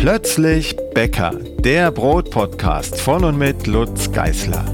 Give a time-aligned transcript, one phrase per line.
[0.00, 4.64] Plötzlich Bäcker, der Brotpodcast von und mit Lutz Geißler.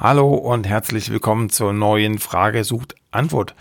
[0.00, 3.54] Hallo und herzlich willkommen zur neuen Frage sucht Antwort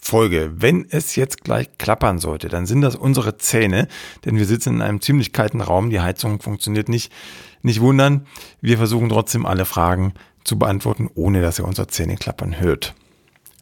[0.00, 0.50] Folge.
[0.56, 3.86] Wenn es jetzt gleich klappern sollte, dann sind das unsere Zähne,
[4.24, 7.12] denn wir sitzen in einem ziemlich kalten Raum, die Heizung funktioniert nicht.
[7.60, 8.26] Nicht wundern,
[8.62, 12.94] wir versuchen trotzdem alle Fragen zu beantworten, ohne dass ihr unser Zähne klappern hört.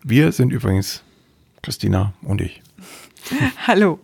[0.05, 1.03] Wir sind übrigens
[1.61, 2.63] Christina und ich.
[3.67, 3.99] Hallo.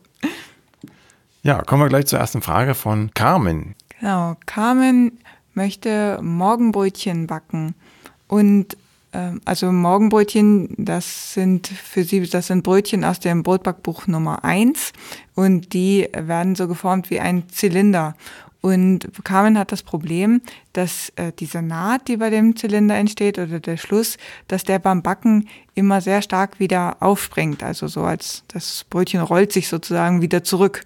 [1.42, 3.74] Ja, kommen wir gleich zur ersten Frage von Carmen.
[4.00, 5.18] Genau, Carmen
[5.54, 7.74] möchte Morgenbrötchen backen.
[8.28, 8.76] Und
[9.12, 14.92] ähm, also Morgenbrötchen, das sind für sie, das sind Brötchen aus dem Brotbackbuch Nummer eins
[15.34, 18.16] und die werden so geformt wie ein Zylinder.
[18.62, 20.40] Und Carmen hat das Problem,
[20.72, 25.02] dass äh, diese Naht, die bei dem Zylinder entsteht oder der Schluss, dass der beim
[25.02, 27.64] Backen immer sehr stark wieder aufspringt.
[27.64, 30.84] Also so als das Brötchen rollt sich sozusagen wieder zurück.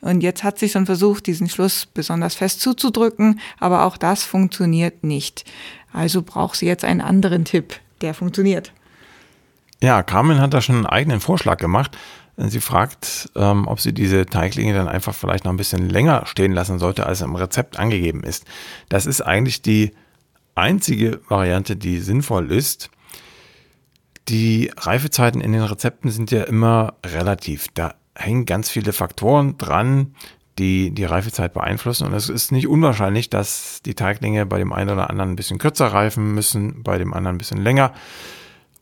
[0.00, 5.02] Und jetzt hat sich schon versucht, diesen Schluss besonders fest zuzudrücken, aber auch das funktioniert
[5.02, 5.44] nicht.
[5.92, 8.72] Also braucht sie jetzt einen anderen Tipp, der funktioniert.
[9.80, 11.96] Ja, Carmen hat da schon einen eigenen Vorschlag gemacht.
[12.40, 16.52] Sie fragt, ähm, ob sie diese Teiglinge dann einfach vielleicht noch ein bisschen länger stehen
[16.52, 18.44] lassen sollte, als im Rezept angegeben ist.
[18.88, 19.90] Das ist eigentlich die
[20.54, 22.90] einzige Variante, die sinnvoll ist.
[24.28, 27.68] Die Reifezeiten in den Rezepten sind ja immer relativ.
[27.74, 30.14] Da hängen ganz viele Faktoren dran,
[30.58, 32.06] die die Reifezeit beeinflussen.
[32.06, 35.58] Und es ist nicht unwahrscheinlich, dass die Teiglinge bei dem einen oder anderen ein bisschen
[35.58, 37.92] kürzer reifen müssen, bei dem anderen ein bisschen länger.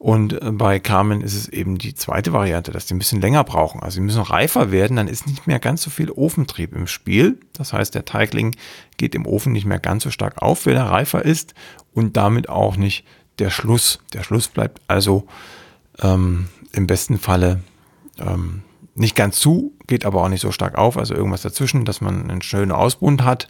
[0.07, 3.43] Und äh, bei Carmen ist es eben die zweite Variante, dass die ein bisschen länger
[3.43, 3.83] brauchen.
[3.83, 7.41] Also sie müssen reifer werden, dann ist nicht mehr ganz so viel Ofentrieb im Spiel.
[7.55, 8.55] Das heißt, der Teigling
[8.99, 11.55] geht im Ofen nicht mehr ganz so stark auf, wenn er reifer ist
[11.93, 13.05] und damit auch nicht
[13.41, 13.99] der Schluss.
[14.13, 15.27] Der Schluss bleibt also
[16.01, 17.65] ähm, im besten Falle
[18.21, 18.63] ähm,
[18.95, 20.97] nicht ganz zu, geht aber auch nicht so stark auf.
[20.99, 23.49] Also irgendwas dazwischen, dass man einen schönen Ausbund hat,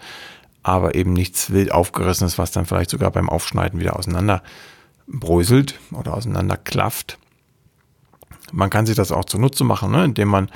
[0.62, 4.42] aber eben nichts wild aufgerissenes, was dann vielleicht sogar beim Aufschneiden wieder auseinander
[5.06, 7.18] bröselt oder auseinanderklafft.
[8.52, 10.04] Man kann sich das auch zunutze machen, ne?
[10.04, 10.50] indem man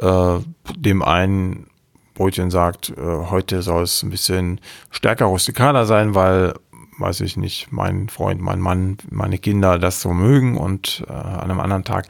[0.00, 0.38] äh,
[0.76, 1.66] dem einen
[2.14, 4.60] Brötchen sagt, äh, heute soll es ein bisschen
[4.90, 6.54] stärker rustikaler sein, weil,
[6.98, 11.50] weiß ich nicht, mein Freund, mein Mann, meine Kinder das so mögen und äh, an
[11.50, 12.06] einem anderen Tag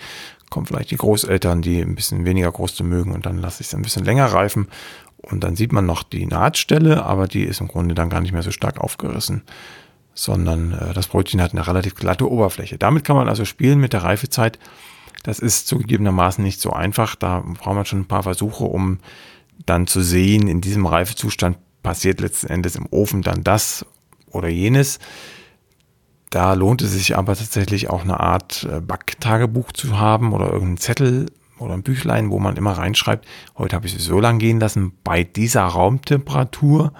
[0.50, 3.74] kommen vielleicht die Großeltern, die ein bisschen weniger Kruste mögen und dann lasse ich es
[3.74, 4.68] ein bisschen länger reifen
[5.16, 8.32] und dann sieht man noch die Nahtstelle, aber die ist im Grunde dann gar nicht
[8.32, 9.42] mehr so stark aufgerissen
[10.14, 12.78] sondern äh, das Brötchen hat eine relativ glatte Oberfläche.
[12.78, 14.58] Damit kann man also spielen mit der Reifezeit.
[15.22, 17.16] Das ist zugegebenermaßen nicht so einfach.
[17.16, 18.98] Da braucht man schon ein paar Versuche, um
[19.66, 23.86] dann zu sehen, in diesem Reifezustand passiert letzten Endes im Ofen dann das
[24.30, 24.98] oder jenes.
[26.30, 30.78] Da lohnt es sich aber tatsächlich auch eine Art äh, Backtagebuch zu haben oder irgendeinen
[30.78, 31.26] Zettel
[31.58, 33.26] oder ein Büchlein, wo man immer reinschreibt,
[33.56, 36.92] heute habe ich es so lang gehen lassen, bei dieser Raumtemperatur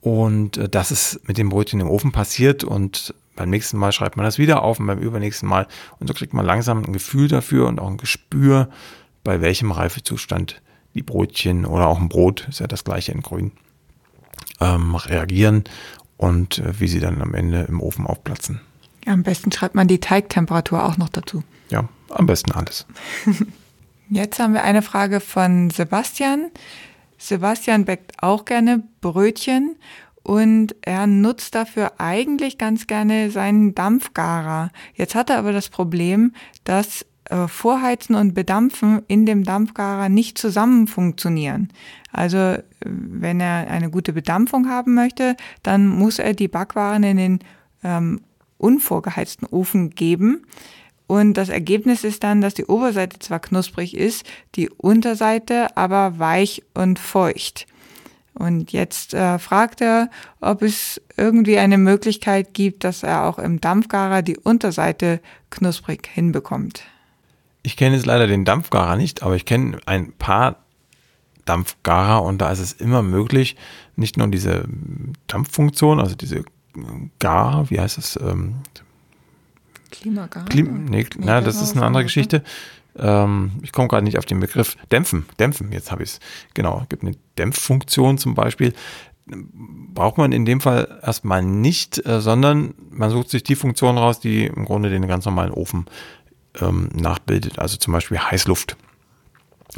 [0.00, 4.16] und äh, das ist mit dem Brötchen im Ofen passiert und beim nächsten Mal schreibt
[4.16, 5.68] man das wieder auf und beim übernächsten Mal.
[6.00, 8.68] Und so kriegt man langsam ein Gefühl dafür und auch ein Gespür,
[9.22, 10.60] bei welchem Reifezustand
[10.94, 13.52] die Brötchen oder auch ein Brot, ist ja das gleiche in grün,
[14.60, 15.64] ähm, reagieren
[16.16, 18.60] und äh, wie sie dann am Ende im Ofen aufplatzen.
[19.06, 21.44] Am besten schreibt man die Teigtemperatur auch noch dazu.
[21.70, 22.86] Ja, am besten alles.
[24.10, 26.50] Jetzt haben wir eine Frage von Sebastian.
[27.18, 29.76] Sebastian backt auch gerne Brötchen
[30.22, 34.70] und er nutzt dafür eigentlich ganz gerne seinen Dampfgarer.
[34.94, 36.32] Jetzt hat er aber das Problem,
[36.64, 41.68] dass äh, Vorheizen und Bedampfen in dem Dampfgarer nicht zusammen funktionieren.
[42.12, 47.16] Also äh, wenn er eine gute Bedampfung haben möchte, dann muss er die Backwaren in
[47.16, 47.38] den
[47.82, 48.20] ähm,
[48.56, 50.46] unvorgeheizten Ofen geben.
[51.08, 56.62] Und das Ergebnis ist dann, dass die Oberseite zwar knusprig ist, die Unterseite aber weich
[56.74, 57.66] und feucht.
[58.34, 60.10] Und jetzt äh, fragt er,
[60.40, 65.20] ob es irgendwie eine Möglichkeit gibt, dass er auch im Dampfgarer die Unterseite
[65.50, 66.84] knusprig hinbekommt.
[67.62, 70.56] Ich kenne jetzt leider den Dampfgarer nicht, aber ich kenne ein paar
[71.46, 73.56] Dampfgarer und da ist es immer möglich,
[73.96, 74.68] nicht nur diese
[75.26, 76.44] Dampffunktion, also diese
[77.18, 78.56] Gar, wie heißt es, ähm,
[79.90, 80.46] Klimagas?
[80.46, 82.42] Klim nee, na, das ist eine andere Geschichte.
[82.96, 84.76] Ähm, ich komme gerade nicht auf den Begriff.
[84.90, 86.20] Dämpfen, dämpfen, jetzt habe ich es.
[86.54, 88.72] Genau, gibt eine Dämpffunktion zum Beispiel.
[89.26, 94.20] Braucht man in dem Fall erstmal nicht, äh, sondern man sucht sich die Funktion raus,
[94.20, 95.86] die im Grunde den ganz normalen Ofen
[96.60, 97.58] ähm, nachbildet.
[97.58, 98.76] Also zum Beispiel Heißluft.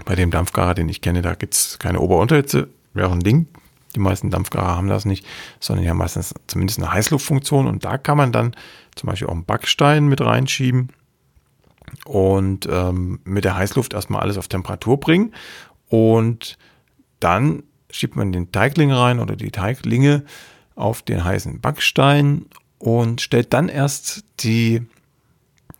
[0.05, 3.49] Bei dem Dampfgarer, den ich kenne, da gibt es keine Ober-Unterhitze, wäre auch ein Ding.
[3.94, 5.26] Die meisten Dampfgarer haben das nicht,
[5.58, 8.54] sondern die haben meistens zumindest eine Heißluftfunktion und da kann man dann
[8.94, 10.90] zum Beispiel auch einen Backstein mit reinschieben
[12.04, 15.34] und ähm, mit der Heißluft erstmal alles auf Temperatur bringen
[15.88, 16.56] und
[17.19, 20.25] dann schiebt man den Teigling rein oder die Teiglinge
[20.76, 22.46] auf den heißen Backstein
[22.78, 24.82] und stellt dann erst die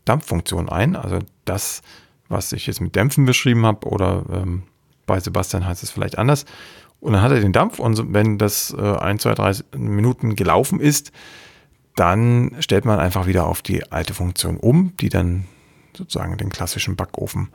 [0.05, 1.83] Dampffunktion ein, also das,
[2.29, 4.65] was ich jetzt mit Dämpfen beschrieben habe oder ähm,
[5.07, 6.45] bei Sebastian heißt es vielleicht anders.
[7.01, 10.81] Und dann hat er den Dampf und wenn das äh, 1, 2, 3 Minuten gelaufen
[10.81, 11.13] ist,
[11.97, 15.45] dann stellt man einfach wieder auf die alte Funktion um, die dann
[15.97, 17.49] sozusagen den klassischen Backofen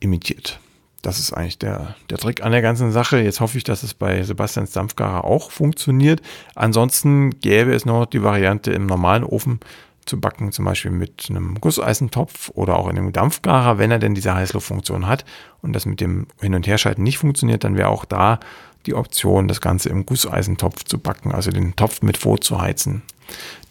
[0.00, 0.60] imitiert.
[1.02, 3.20] Das ist eigentlich der, der Trick an der ganzen Sache.
[3.20, 6.20] Jetzt hoffe ich, dass es bei Sebastians Dampfgarer auch funktioniert.
[6.56, 9.60] Ansonsten gäbe es noch die Variante im normalen Ofen
[10.08, 14.14] zu backen, zum Beispiel mit einem Gusseisentopf oder auch in einem Dampfgarer, wenn er denn
[14.14, 15.24] diese Heißluftfunktion hat
[15.62, 18.40] und das mit dem Hin- und Herschalten nicht funktioniert, dann wäre auch da
[18.86, 23.02] die Option, das Ganze im Gusseisentopf zu backen, also den Topf mit vorzuheizen,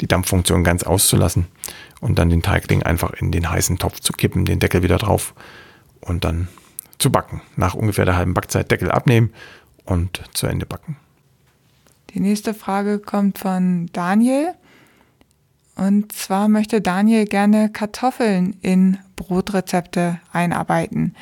[0.02, 1.48] die Dampffunktion ganz auszulassen
[2.02, 5.34] und dann den Teigling einfach in den heißen Topf zu kippen, den Deckel wieder drauf
[6.02, 6.48] und dann
[7.00, 7.42] zu backen.
[7.56, 9.34] Nach ungefähr der halben Backzeit Deckel abnehmen
[9.86, 10.98] und zu Ende backen.
[12.12, 14.54] Die nächste Frage kommt von Daniel.
[15.78, 21.16] Und zwar möchte Daniel gerne Kartoffeln in Brotrezepte einarbeiten.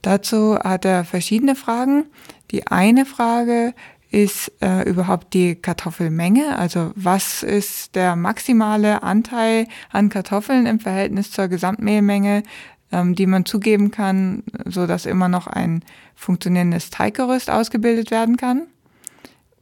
[0.00, 2.06] Dazu hat er verschiedene Fragen.
[2.50, 3.74] Die eine Frage
[4.10, 11.30] ist äh, überhaupt die Kartoffelmenge, also was ist der maximale Anteil an Kartoffeln im Verhältnis
[11.30, 12.42] zur Gesamtmehlmenge,
[12.92, 15.82] ähm, die man zugeben kann, so dass immer noch ein
[16.14, 18.66] funktionierendes Teiggerüst ausgebildet werden kann.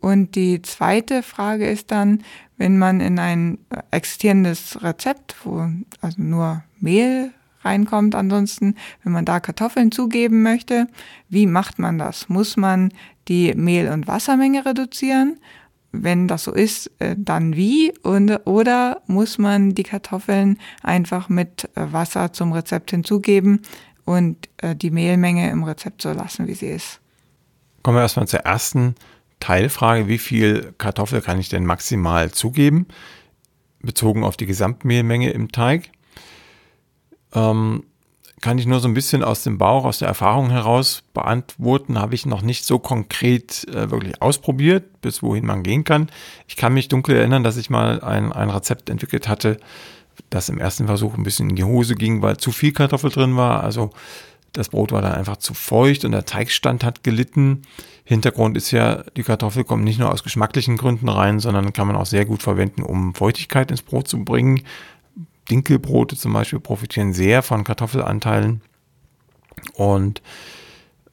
[0.01, 2.23] Und die zweite Frage ist dann,
[2.57, 3.59] wenn man in ein
[3.91, 5.69] existierendes Rezept, wo
[6.01, 7.33] also nur Mehl
[7.63, 10.87] reinkommt, ansonsten, wenn man da Kartoffeln zugeben möchte,
[11.29, 12.29] wie macht man das?
[12.29, 12.93] Muss man
[13.29, 15.39] die Mehl- und Wassermenge reduzieren?
[15.93, 17.93] Wenn das so ist, äh, dann wie?
[18.03, 23.63] Und, oder muss man die Kartoffeln einfach mit äh, Wasser zum Rezept hinzugeben
[24.05, 27.01] und äh, die Mehlmenge im Rezept so lassen, wie sie ist?
[27.83, 28.95] Kommen wir erstmal zur ersten
[29.41, 32.87] Teilfrage, wie viel Kartoffel kann ich denn maximal zugeben,
[33.83, 35.91] bezogen auf die Gesamtmehlmenge im Teig.
[37.35, 37.85] Ähm,
[38.41, 42.15] kann ich nur so ein bisschen aus dem Bauch, aus der Erfahrung heraus beantworten, habe
[42.15, 46.11] ich noch nicht so konkret äh, wirklich ausprobiert, bis wohin man gehen kann.
[46.49, 49.59] Ich kann mich dunkel erinnern, dass ich mal ein, ein Rezept entwickelt hatte,
[50.31, 53.37] das im ersten Versuch ein bisschen in die Hose ging, weil zu viel Kartoffel drin
[53.37, 53.63] war.
[53.63, 53.91] Also
[54.53, 57.63] das Brot war dann einfach zu feucht und der Teigstand hat gelitten.
[58.05, 61.97] Hintergrund ist ja, die Kartoffel kommt nicht nur aus geschmacklichen Gründen rein, sondern kann man
[61.97, 64.63] auch sehr gut verwenden, um Feuchtigkeit ins Brot zu bringen.
[65.51, 68.63] Dinkelbrote zum Beispiel profitieren sehr von Kartoffelanteilen.
[69.75, 70.23] Und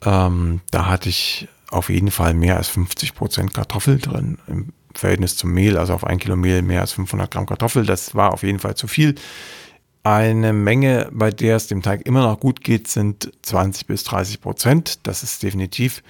[0.05, 5.35] ähm, da hatte ich auf jeden Fall mehr als 50 Prozent Kartoffel drin im Verhältnis
[5.35, 7.85] zum Mehl, also auf ein Kilo Mehl mehr als 500 Gramm Kartoffel.
[7.85, 9.15] Das war auf jeden Fall zu viel.
[10.07, 14.39] Eine Menge, bei der es dem Teig immer noch gut geht, sind 20 bis 30
[14.39, 15.05] Prozent.
[15.05, 16.01] Das ist definitiv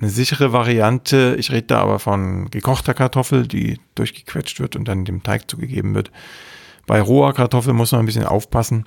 [0.00, 1.36] eine sichere Variante.
[1.38, 5.94] Ich rede da aber von gekochter Kartoffel, die durchgequetscht wird und dann dem Teig zugegeben
[5.94, 6.10] wird.
[6.86, 8.86] Bei roher Kartoffel muss man ein bisschen aufpassen,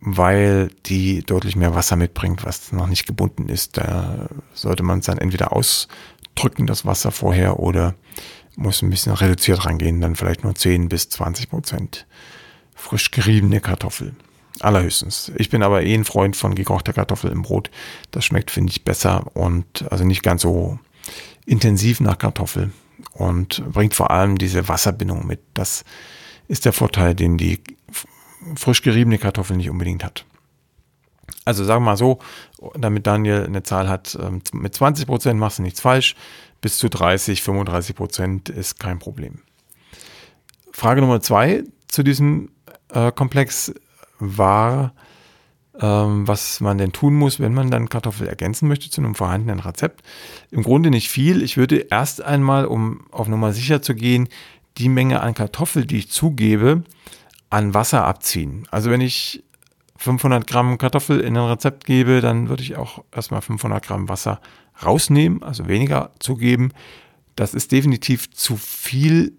[0.00, 3.76] weil die deutlich mehr Wasser mitbringt, was noch nicht gebunden ist.
[3.76, 7.94] Da sollte man es dann entweder ausdrücken, das Wasser vorher, oder
[8.56, 12.06] muss ein bisschen reduziert rangehen, dann vielleicht nur 10 bis 20 Prozent
[12.84, 14.14] frisch geriebene Kartoffel.
[14.60, 15.32] Allerhöchstens.
[15.36, 17.70] Ich bin aber eh ein Freund von gekochter Kartoffel im Brot.
[18.10, 20.78] Das schmeckt, finde ich, besser und also nicht ganz so
[21.46, 22.72] intensiv nach Kartoffel
[23.12, 25.40] und bringt vor allem diese Wasserbindung mit.
[25.54, 25.84] Das
[26.46, 27.62] ist der Vorteil, den die
[28.54, 30.26] frisch geriebene Kartoffel nicht unbedingt hat.
[31.46, 32.18] Also sagen wir mal so,
[32.76, 36.16] damit Daniel eine Zahl hat, ähm, mit 20 Prozent machst du nichts falsch,
[36.60, 39.40] bis zu 30, 35 Prozent ist kein Problem.
[40.70, 42.50] Frage Nummer zwei zu diesem
[42.94, 43.74] äh, Komplex
[44.18, 44.94] war,
[45.80, 49.60] ähm, was man denn tun muss, wenn man dann Kartoffel ergänzen möchte zu einem vorhandenen
[49.60, 50.02] Rezept.
[50.50, 51.42] Im Grunde nicht viel.
[51.42, 54.28] Ich würde erst einmal, um auf Nummer sicher zu gehen,
[54.78, 56.84] die Menge an Kartoffel, die ich zugebe,
[57.50, 58.66] an Wasser abziehen.
[58.70, 59.44] Also wenn ich
[59.96, 64.40] 500 Gramm Kartoffel in ein Rezept gebe, dann würde ich auch erstmal 500 Gramm Wasser
[64.84, 66.72] rausnehmen, also weniger zugeben.
[67.36, 69.36] Das ist definitiv zu viel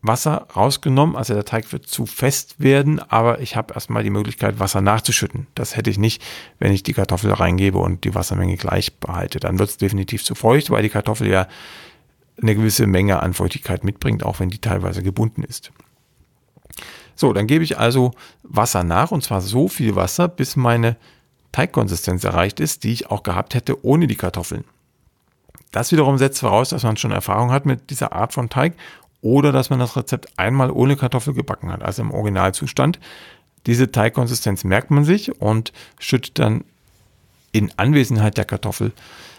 [0.00, 4.60] Wasser rausgenommen, also der Teig wird zu fest werden, aber ich habe erstmal die Möglichkeit,
[4.60, 5.48] Wasser nachzuschütten.
[5.56, 6.22] Das hätte ich nicht,
[6.60, 9.40] wenn ich die Kartoffel reingebe und die Wassermenge gleich behalte.
[9.40, 11.48] Dann wird es definitiv zu feucht, weil die Kartoffel ja
[12.40, 15.72] eine gewisse Menge an Feuchtigkeit mitbringt, auch wenn die teilweise gebunden ist.
[17.16, 18.12] So, dann gebe ich also
[18.44, 20.96] Wasser nach und zwar so viel Wasser, bis meine
[21.50, 24.62] Teigkonsistenz erreicht ist, die ich auch gehabt hätte ohne die Kartoffeln.
[25.72, 28.74] Das wiederum setzt voraus, dass man schon Erfahrung hat mit dieser Art von Teig
[29.20, 32.98] oder dass man das Rezept einmal ohne Kartoffel gebacken hat, also im Originalzustand.
[33.66, 36.64] Diese Teigkonsistenz merkt man sich und schüttet dann
[37.52, 38.92] in Anwesenheit der Kartoffel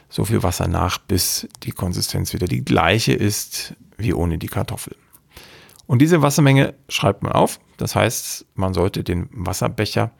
[0.10, 4.96] so viel Wasser nach, bis die Konsistenz wieder die gleiche ist wie ohne die Kartoffel.
[5.86, 7.60] Und diese Wassermenge schreibt man auf.
[7.78, 10.12] Das heißt, man sollte den Wasserbecher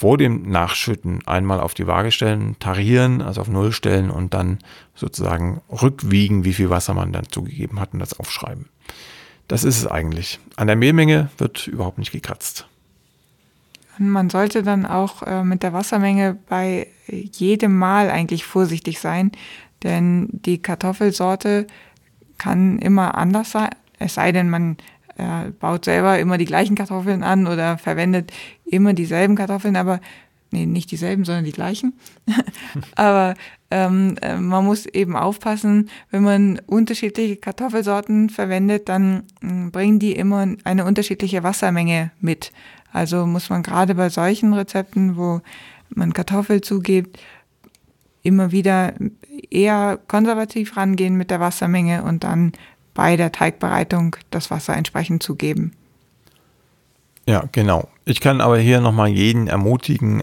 [0.00, 4.58] vor dem Nachschütten einmal auf die Waage stellen, tarieren, also auf Null stellen und dann
[4.94, 8.70] sozusagen rückwiegen, wie viel Wasser man dann zugegeben hat und das aufschreiben.
[9.46, 10.40] Das ist es eigentlich.
[10.56, 12.66] An der Mehlmenge wird überhaupt nicht gekratzt.
[13.98, 19.32] Man sollte dann auch äh, mit der Wassermenge bei jedem Mal eigentlich vorsichtig sein,
[19.82, 21.66] denn die Kartoffelsorte
[22.38, 24.78] kann immer anders sein, es sei denn, man
[25.20, 28.32] äh, baut selber immer die gleichen Kartoffeln an oder verwendet
[28.64, 30.00] immer dieselben Kartoffeln, aber
[30.50, 31.92] nee, nicht dieselben, sondern die gleichen.
[32.96, 33.34] aber
[33.70, 40.12] ähm, äh, man muss eben aufpassen, wenn man unterschiedliche Kartoffelsorten verwendet, dann äh, bringen die
[40.12, 42.52] immer eine unterschiedliche Wassermenge mit.
[42.92, 45.40] Also muss man gerade bei solchen Rezepten, wo
[45.90, 47.20] man Kartoffel zugibt,
[48.22, 48.94] immer wieder
[49.50, 52.52] eher konservativ rangehen mit der Wassermenge und dann
[53.00, 55.72] bei der Teigbereitung das Wasser entsprechend zugeben.
[57.24, 57.88] Ja, genau.
[58.04, 60.22] Ich kann aber hier nochmal jeden ermutigen,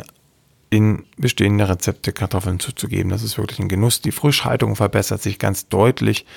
[0.69, 3.10] in bestehende Rezepte Kartoffeln zuzugeben.
[3.10, 4.01] Das ist wirklich ein Genuss.
[4.01, 6.27] Die Frischhaltung verbessert sich ganz deutlich.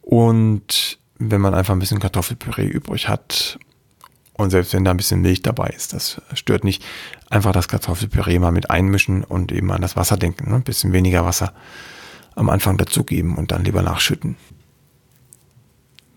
[0.00, 3.58] Und wenn man einfach ein bisschen Kartoffelpüree übrig hat
[4.34, 6.84] und selbst wenn da ein bisschen Milch dabei ist, das stört nicht.
[7.30, 10.50] Einfach das Kartoffelpüree mal mit einmischen und eben an das Wasser denken.
[10.50, 10.54] Ne?
[10.58, 11.52] Ein bisschen weniger Wasser
[12.36, 14.36] am Anfang dazugeben und dann lieber nachschütten.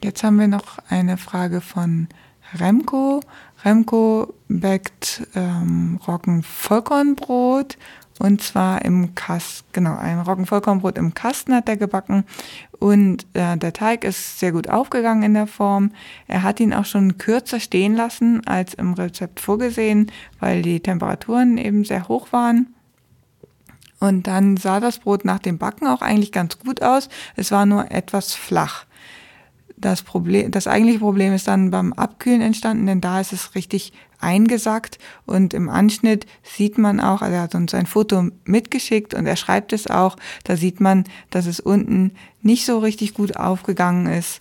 [0.03, 2.07] Jetzt haben wir noch eine Frage von
[2.55, 3.21] Remco.
[3.63, 7.77] Remco backt ähm, Roggenvollkornbrot
[8.17, 12.23] und zwar im Kasten, genau, ein Roggenvollkornbrot im Kasten hat er gebacken
[12.79, 15.91] und äh, der Teig ist sehr gut aufgegangen in der Form.
[16.27, 21.59] Er hat ihn auch schon kürzer stehen lassen als im Rezept vorgesehen, weil die Temperaturen
[21.59, 22.73] eben sehr hoch waren.
[23.99, 27.07] Und dann sah das Brot nach dem Backen auch eigentlich ganz gut aus.
[27.35, 28.85] Es war nur etwas flach.
[29.81, 33.93] Das, Problem, das eigentliche Problem ist dann beim Abkühlen entstanden, denn da ist es richtig
[34.19, 39.25] eingesackt und im Anschnitt sieht man auch, also er hat uns ein Foto mitgeschickt und
[39.25, 42.11] er schreibt es auch, da sieht man, dass es unten
[42.41, 44.39] nicht so richtig gut aufgegangen ist.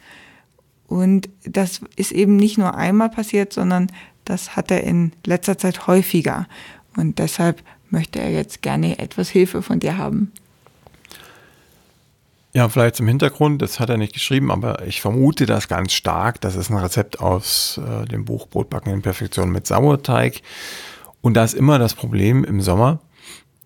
[0.87, 3.91] Und das ist eben nicht nur einmal passiert, sondern
[4.25, 6.47] das hat er in letzter Zeit häufiger.
[6.97, 10.33] Und deshalb möchte er jetzt gerne etwas Hilfe von dir haben.
[12.53, 16.41] Ja, vielleicht zum Hintergrund, das hat er nicht geschrieben, aber ich vermute das ganz stark.
[16.41, 20.43] Das ist ein Rezept aus äh, dem Buch Brotbacken in Perfektion mit Sauerteig.
[21.21, 22.99] Und da ist immer das Problem im Sommer,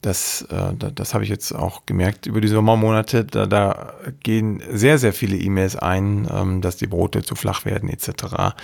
[0.05, 4.99] das, äh, das habe ich jetzt auch gemerkt über die Sommermonate, da, da gehen sehr,
[4.99, 8.55] sehr viele E-Mails ein, ähm, dass die Brote zu flach werden etc.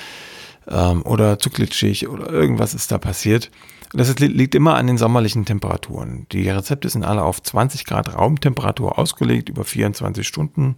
[0.70, 3.50] Ähm, oder zu glitschig oder irgendwas ist da passiert.
[3.92, 6.26] Das liegt immer an den sommerlichen Temperaturen.
[6.30, 10.76] Die Rezepte sind alle auf 20 Grad Raumtemperatur ausgelegt, über 24 Stunden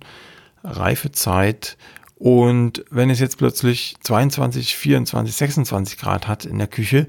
[0.64, 1.76] Reifezeit.
[2.16, 7.06] Und wenn es jetzt plötzlich 22, 24, 26 Grad hat in der Küche,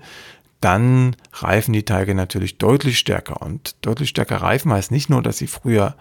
[0.60, 3.42] dann reifen die Teige natürlich deutlich stärker.
[3.42, 5.96] Und deutlich stärker reifen heißt nicht nur, dass sie früher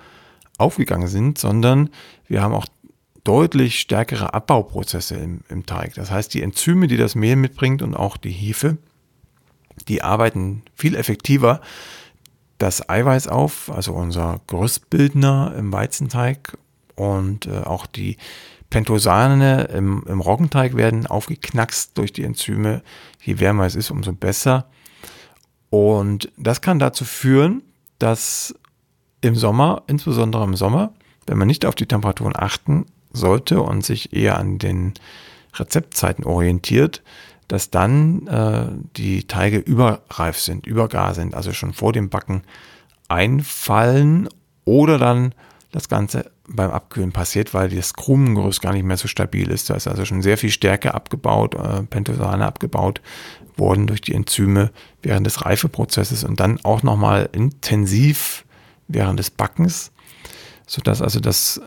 [0.59, 1.91] aufgegangen sind, sondern
[2.27, 2.67] wir haben auch
[3.25, 5.95] deutlich stärkere Abbauprozesse im, im Teig.
[5.95, 8.79] Das heißt, die Enzyme, die das Mehl mitbringt und auch die Hefe,
[9.89, 11.61] die arbeiten viel effektiver
[12.59, 16.57] das Eiweiß auf, also unser Gerüstbildner im Weizenteig
[16.95, 18.19] und äh, auch die
[18.71, 22.83] Pentosane im, im Roggenteig werden aufgeknackst durch die Enzyme.
[23.21, 24.67] Je wärmer es ist, umso besser.
[25.71, 27.63] Und das kann dazu führen,
[27.99, 28.55] dass
[29.21, 30.93] im Sommer, insbesondere im Sommer,
[31.27, 34.95] wenn man nicht auf die Temperaturen achten sollte und sich eher an den
[35.55, 37.03] Rezeptzeiten orientiert,
[37.49, 38.67] dass dann äh,
[38.97, 42.43] die Teige überreif sind, übergar sind, also schon vor dem Backen
[43.09, 44.29] einfallen
[44.65, 45.35] oder dann
[45.71, 49.71] das Ganze beim Abkühlen passiert, weil das Krumengerüst gar nicht mehr so stabil ist.
[49.71, 53.01] Da ist also schon sehr viel Stärke abgebaut, äh, Pentosane abgebaut
[53.57, 54.71] worden durch die Enzyme
[55.03, 58.45] während des Reifeprozesses und dann auch nochmal intensiv
[58.89, 59.93] während des Backens,
[60.67, 61.61] sodass also das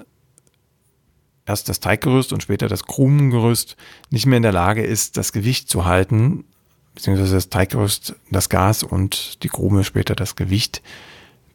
[1.45, 3.75] erst das Teiggerüst und später das Krumengerüst
[4.09, 6.45] nicht mehr in der Lage ist, das Gewicht zu halten,
[6.93, 10.81] beziehungsweise das Teiggerüst das Gas und die Krume später das Gewicht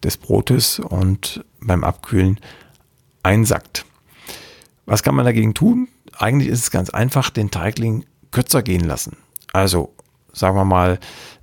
[0.02, 2.38] des Brotes und beim Abkühlen
[3.22, 3.84] einsackt.
[4.86, 5.88] Was kann man dagegen tun?
[6.16, 9.16] Eigentlich ist es ganz einfach, den Teigling kürzer gehen lassen.
[9.52, 9.94] Also
[10.32, 10.98] sagen wir mal,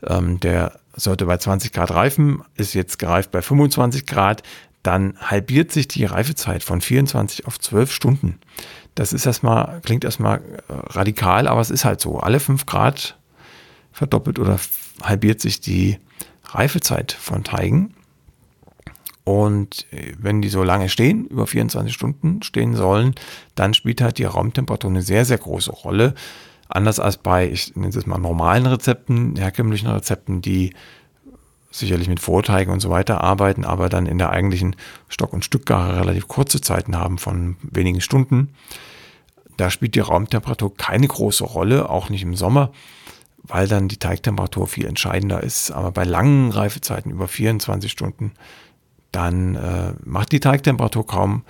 [0.06, 4.44] ähm, der sollte bei 20 Grad reifen, ist jetzt gereift bei 25 Grad,
[4.88, 8.40] dann halbiert sich die Reifezeit von 24 auf 12 Stunden.
[8.96, 12.20] Das ist erstmal, klingt erstmal äh, radikal, aber es ist halt so.
[12.20, 13.20] Alle 5 Grad
[13.92, 14.58] verdoppelt oder
[15.04, 16.00] halbiert sich die
[16.46, 17.96] Reifezeit von Teigen.
[19.26, 23.14] Und äh, wenn die so lange stehen, über 24 Stunden stehen sollen,
[23.56, 26.16] dann spielt halt die Raumtemperatur eine sehr, sehr große Rolle.
[26.70, 30.74] Anders als bei, ich nenne es mal normalen Rezepten, herkömmlichen Rezepten, die
[31.72, 34.76] sicherlich mit Vorteigen und so weiter arbeiten, aber dann in der eigentlichen
[35.10, 38.54] Stock- und Stückgare relativ kurze Zeiten haben von wenigen Stunden.
[39.58, 42.72] Da spielt die Raumtemperatur keine große Rolle, auch nicht im Sommer,
[43.44, 45.72] weil dann die Teigtemperatur viel entscheidender ist.
[45.72, 48.34] Aber bei langen Reifezeiten über 24 Stunden,
[49.12, 51.44] dann äh, macht die Teigtemperatur kaum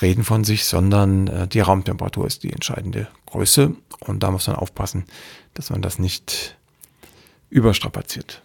[0.00, 3.74] Reden von sich, sondern äh, die Raumtemperatur ist die entscheidende Größe.
[4.00, 5.04] Und da muss man aufpassen,
[5.54, 6.57] dass man das nicht
[7.50, 8.42] überstrapaziert.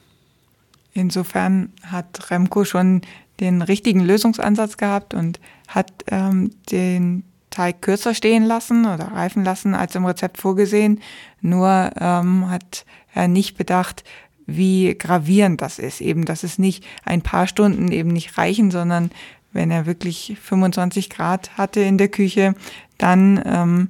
[0.93, 3.01] Insofern hat Remco schon
[3.39, 9.75] den richtigen Lösungsansatz gehabt und hat ähm, den Teig kürzer stehen lassen oder reifen lassen
[9.75, 11.01] als im Rezept vorgesehen.
[11.41, 14.03] Nur ähm, hat er nicht bedacht,
[14.45, 16.01] wie gravierend das ist.
[16.01, 19.11] Eben, dass es nicht ein paar Stunden eben nicht reichen, sondern
[19.51, 22.55] wenn er wirklich 25 Grad hatte in der Küche,
[22.97, 23.89] dann ähm,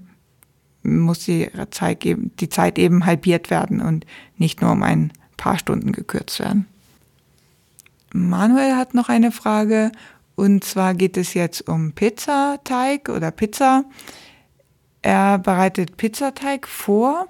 [0.83, 4.05] muss die Zeit, die Zeit eben halbiert werden und
[4.43, 6.67] nicht nur um ein paar Stunden gekürzt werden.
[8.13, 9.91] Manuel hat noch eine Frage
[10.35, 13.85] und zwar geht es jetzt um Pizzateig oder Pizza.
[15.01, 17.27] Er bereitet Pizzateig vor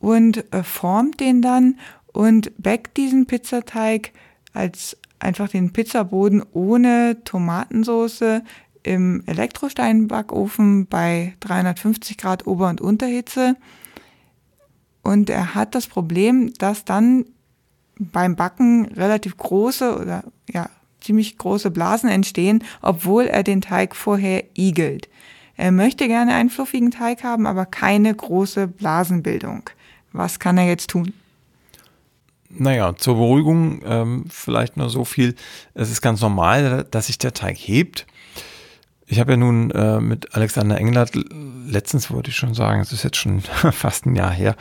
[0.00, 1.78] und äh, formt den dann
[2.12, 4.12] und backt diesen Pizzateig
[4.52, 8.42] als einfach den Pizzaboden ohne Tomatensauce
[8.82, 13.56] im Elektrosteinbackofen bei 350 Grad Ober- und Unterhitze.
[15.02, 17.26] Und er hat das Problem, dass dann
[17.98, 20.68] beim Backen relativ große oder ja,
[21.00, 25.08] ziemlich große Blasen entstehen, obwohl er den Teig vorher igelt.
[25.56, 29.68] Er möchte gerne einen fluffigen Teig haben, aber keine große Blasenbildung.
[30.12, 31.12] Was kann er jetzt tun?
[32.48, 35.36] Naja, zur Beruhigung ähm, vielleicht nur so viel.
[35.74, 38.06] Es ist ganz normal, dass sich der Teig hebt.
[39.10, 41.10] Ich habe ja nun äh, mit Alexander Englert,
[41.66, 43.40] letztens wollte ich schon sagen, es ist jetzt schon
[43.72, 44.54] fast ein Jahr her,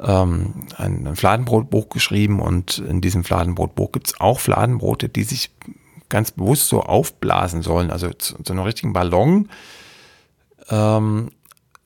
[0.00, 5.50] ähm, ein, ein Fladenbrotbuch geschrieben und in diesem Fladenbrotbuch gibt es auch Fladenbrote, die sich
[6.08, 9.48] ganz bewusst so aufblasen sollen, also zu, zu einem richtigen Ballon.
[10.70, 11.30] Ähm,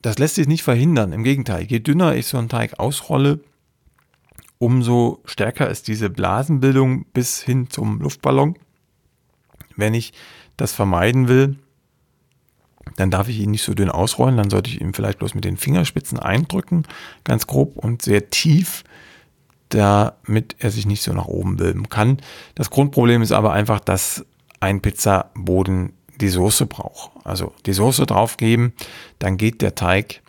[0.03, 1.13] das lässt sich nicht verhindern.
[1.13, 3.39] Im Gegenteil, je dünner ich so einen Teig ausrolle,
[4.59, 8.55] umso stärker ist diese Blasenbildung bis hin zum Luftballon.
[9.75, 10.13] Wenn ich
[10.57, 11.57] das vermeiden will,
[12.95, 15.45] dann darf ich ihn nicht so dünn ausrollen, dann sollte ich ihn vielleicht bloß mit
[15.45, 16.85] den Fingerspitzen eindrücken,
[17.23, 18.83] ganz grob und sehr tief,
[19.69, 22.17] damit er sich nicht so nach oben bilden kann.
[22.55, 24.25] Das Grundproblem ist aber einfach, dass
[24.59, 27.11] ein Pizzaboden die Soße braucht.
[27.23, 28.73] Also die Soße draufgeben,
[29.19, 30.21] dann geht der Teig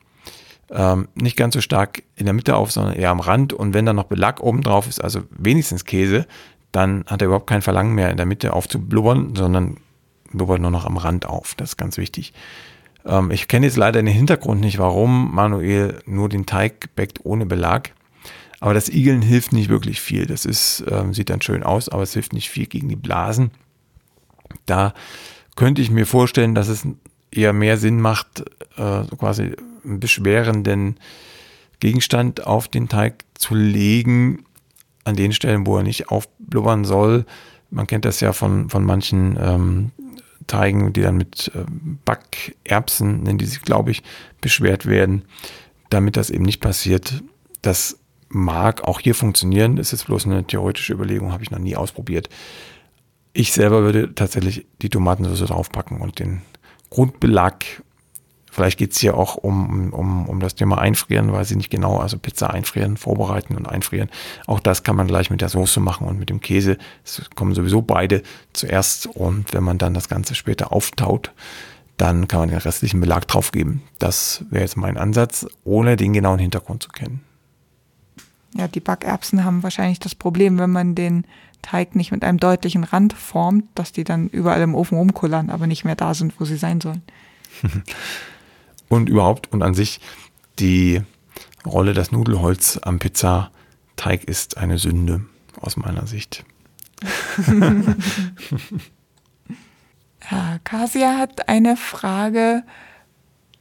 [0.70, 3.52] ähm, nicht ganz so stark in der Mitte auf, sondern eher am Rand.
[3.52, 6.26] Und wenn dann noch Belag oben drauf ist, also wenigstens Käse,
[6.72, 9.76] dann hat er überhaupt kein Verlangen mehr in der Mitte aufzublubbern, sondern
[10.36, 11.54] blubbert nur noch am Rand auf.
[11.54, 12.32] Das ist ganz wichtig.
[13.06, 17.46] Ähm, ich kenne jetzt leider den Hintergrund nicht, warum Manuel nur den Teig backt ohne
[17.46, 17.92] Belag.
[18.60, 20.26] Aber das Igeln hilft nicht wirklich viel.
[20.26, 23.50] Das ist, ähm, sieht dann schön aus, aber es hilft nicht viel gegen die Blasen.
[24.66, 24.94] Da
[25.56, 26.86] könnte ich mir vorstellen, dass es
[27.30, 28.44] eher mehr Sinn macht,
[28.76, 29.52] äh, quasi
[29.84, 30.96] einen beschwerenden
[31.80, 34.44] Gegenstand auf den Teig zu legen,
[35.04, 37.26] an den Stellen, wo er nicht aufblubbern soll.
[37.70, 39.90] Man kennt das ja von, von manchen ähm,
[40.46, 41.64] Teigen, die dann mit äh,
[42.04, 44.02] Backerbsen, nennen die sich, glaube ich,
[44.40, 45.24] beschwert werden,
[45.90, 47.22] damit das eben nicht passiert.
[47.62, 51.76] Das mag auch hier funktionieren, ist jetzt bloß eine theoretische Überlegung, habe ich noch nie
[51.76, 52.28] ausprobiert.
[53.32, 56.42] Ich selber würde tatsächlich die Tomatensauce draufpacken und den
[56.90, 57.64] Grundbelag
[58.54, 61.98] Vielleicht geht es hier auch um, um, um das Thema Einfrieren, weiß ich nicht genau,
[61.98, 64.08] also Pizza einfrieren, vorbereiten und einfrieren.
[64.46, 66.78] Auch das kann man gleich mit der Soße machen und mit dem Käse.
[67.04, 71.32] Es kommen sowieso beide zuerst und wenn man dann das Ganze später auftaut,
[71.96, 73.82] dann kann man den restlichen Belag draufgeben.
[73.98, 77.24] Das wäre jetzt mein Ansatz, ohne den genauen Hintergrund zu kennen.
[78.56, 81.26] Ja, die Backerbsen haben wahrscheinlich das Problem, wenn man den
[81.60, 85.66] Teig nicht mit einem deutlichen Rand formt, dass die dann überall im Ofen rumkullern, aber
[85.66, 87.02] nicht mehr da sind, wo sie sein sollen.
[88.94, 90.00] und überhaupt und an sich
[90.58, 91.02] die
[91.66, 95.24] Rolle des Nudelholz am Pizzateig ist eine Sünde
[95.60, 96.44] aus meiner Sicht.
[100.20, 102.62] Herr Kasia hat eine Frage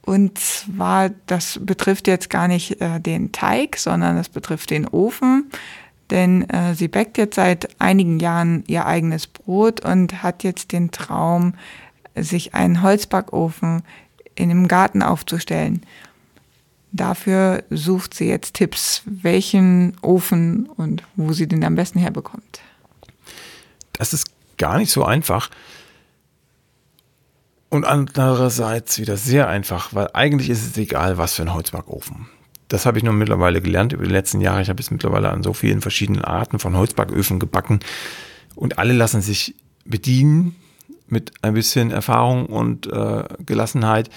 [0.02, 5.50] und zwar, das betrifft jetzt gar nicht äh, den Teig, sondern das betrifft den Ofen.
[6.10, 10.90] Denn äh, sie backt jetzt seit einigen Jahren ihr eigenes Brot und hat jetzt den
[10.90, 11.54] Traum,
[12.14, 13.82] sich einen Holzbackofen
[14.34, 15.82] in dem Garten aufzustellen.
[16.92, 22.60] Dafür sucht sie jetzt Tipps, welchen Ofen und wo sie den am besten herbekommt.
[23.92, 25.50] Das ist gar nicht so einfach.
[27.68, 32.28] Und andererseits wieder sehr einfach, weil eigentlich ist es egal, was für ein Holzbackofen.
[32.68, 34.62] Das habe ich nun mittlerweile gelernt über die letzten Jahre.
[34.62, 37.80] Ich habe es mittlerweile an so vielen verschiedenen Arten von Holzbacköfen gebacken
[38.54, 40.54] und alle lassen sich bedienen
[41.06, 44.10] mit ein bisschen Erfahrung und äh, Gelassenheit.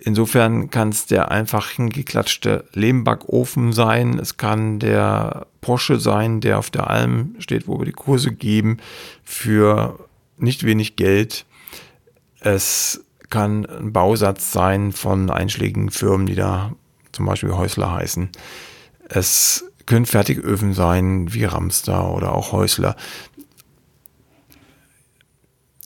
[0.00, 4.18] Insofern kann es der einfach hingeklatschte Lehmbackofen sein.
[4.18, 8.78] Es kann der Porsche sein, der auf der Alm steht, wo wir die Kurse geben,
[9.24, 9.98] für
[10.36, 11.46] nicht wenig Geld.
[12.40, 16.72] Es kann ein Bausatz sein von einschlägigen Firmen, die da
[17.10, 18.30] zum Beispiel Häusler heißen.
[19.08, 22.94] Es können Fertigöfen sein, wie Ramster oder auch Häusler.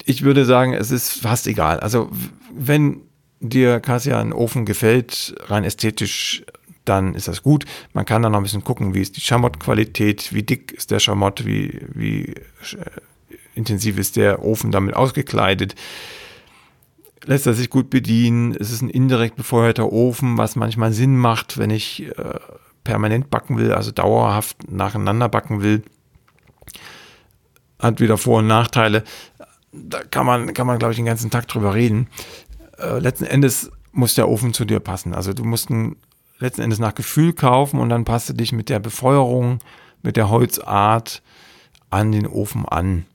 [0.05, 1.81] Ich würde sagen, es ist fast egal.
[1.81, 2.11] Also,
[2.53, 3.03] wenn
[3.41, 6.45] dir Cassia ein Ofen gefällt, rein ästhetisch,
[6.85, 7.65] dann ist das gut.
[7.93, 10.99] Man kann dann noch ein bisschen gucken, wie ist die Schamottqualität, wie dick ist der
[10.99, 12.45] Schamott, wie, wie äh,
[13.55, 15.75] intensiv ist der Ofen damit ausgekleidet.
[17.25, 18.57] Lässt er sich gut bedienen?
[18.59, 22.38] Es ist ein indirekt befeuerter Ofen, was manchmal Sinn macht, wenn ich äh,
[22.83, 25.83] permanent backen will, also dauerhaft nacheinander backen will.
[27.79, 29.05] Hat wieder Vor- und Nachteile.
[29.73, 32.09] Da kann man, kann man, glaube ich, den ganzen Tag drüber reden
[32.83, 35.15] äh, letzten Endes muss der Ofen zu dir passen.
[35.15, 35.97] Also du musst ihn
[36.39, 39.59] letzten Endes nach Gefühl kaufen und dann passt du dich mit der Befeuerung,
[40.03, 41.23] mit der Holzart
[41.91, 43.07] an den Ofen an.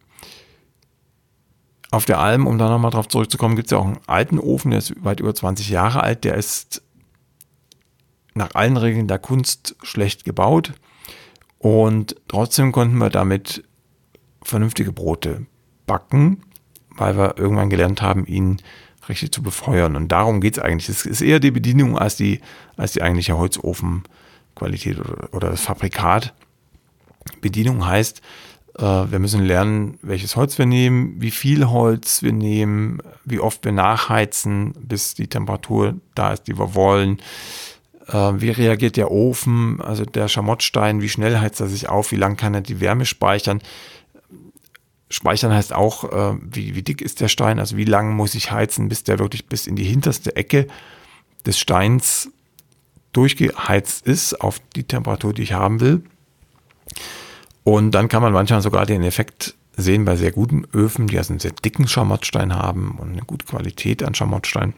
[1.90, 4.72] Auf der Alm, um da nochmal drauf zurückzukommen, gibt es ja auch einen alten Ofen,
[4.72, 6.82] der ist weit über 20 Jahre alt, der ist
[8.36, 10.74] nach allen Regeln der Kunst schlecht gebaut
[11.58, 13.64] und trotzdem konnten wir damit
[14.44, 15.48] vernünftige Brote
[15.88, 16.44] backen,
[16.98, 18.58] weil wir irgendwann gelernt haben, ihn
[19.10, 19.96] richtig zu befeuern.
[19.96, 20.90] Und darum geht es eigentlich.
[20.90, 22.42] Es ist eher die Bedienung als die,
[22.76, 26.34] als die eigentliche Holzofenqualität oder, oder das Fabrikat.
[27.42, 28.22] Bedienung heißt,
[28.78, 33.64] äh, wir müssen lernen, welches Holz wir nehmen, wie viel Holz wir nehmen, wie oft
[33.66, 37.20] wir nachheizen, bis die Temperatur da ist, die wir wollen.
[38.08, 42.18] Äh, wie reagiert der Ofen, also der Schamottstein, wie schnell heizt er sich auf, wie
[42.18, 43.62] lang kann er die Wärme speichern.
[45.10, 48.52] Speichern heißt auch, äh, wie, wie dick ist der Stein, also wie lang muss ich
[48.52, 50.68] heizen, bis der wirklich bis in die hinterste Ecke
[51.46, 52.30] des Steins
[53.14, 56.04] durchgeheizt ist auf die Temperatur, die ich haben will.
[57.64, 61.34] Und dann kann man manchmal sogar den Effekt sehen bei sehr guten Öfen, die also
[61.34, 64.74] einen sehr dicken Schamottstein haben und eine gute Qualität an Schamottstein,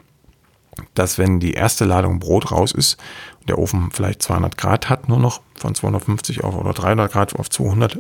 [0.93, 2.97] dass wenn die erste Ladung Brot raus ist
[3.39, 7.35] und der Ofen vielleicht 200 Grad hat, nur noch von 250 auf oder 300 Grad
[7.35, 7.99] auf 200,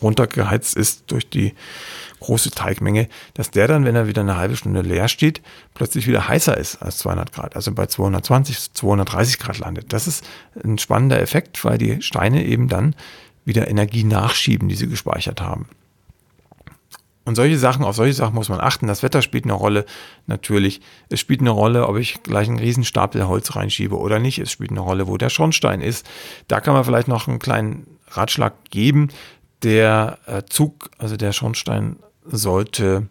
[0.00, 1.54] runtergeheizt ist durch die
[2.20, 5.42] große Teigmenge, dass der dann, wenn er wieder eine halbe Stunde leer steht,
[5.74, 9.92] plötzlich wieder heißer ist als 200 Grad, also bei 220, 230 Grad landet.
[9.92, 10.24] Das ist
[10.64, 12.94] ein spannender Effekt, weil die Steine eben dann
[13.44, 15.66] wieder Energie nachschieben, die sie gespeichert haben.
[17.24, 18.88] Und solche Sachen, auf solche Sachen muss man achten.
[18.88, 19.84] Das Wetter spielt eine Rolle,
[20.26, 20.80] natürlich.
[21.08, 24.40] Es spielt eine Rolle, ob ich gleich einen Riesenstapel Holz reinschiebe oder nicht.
[24.40, 26.04] Es spielt eine Rolle, wo der Schornstein ist.
[26.48, 29.08] Da kann man vielleicht noch einen kleinen Ratschlag geben.
[29.62, 33.08] Der äh, Zug, also der Schornstein, sollte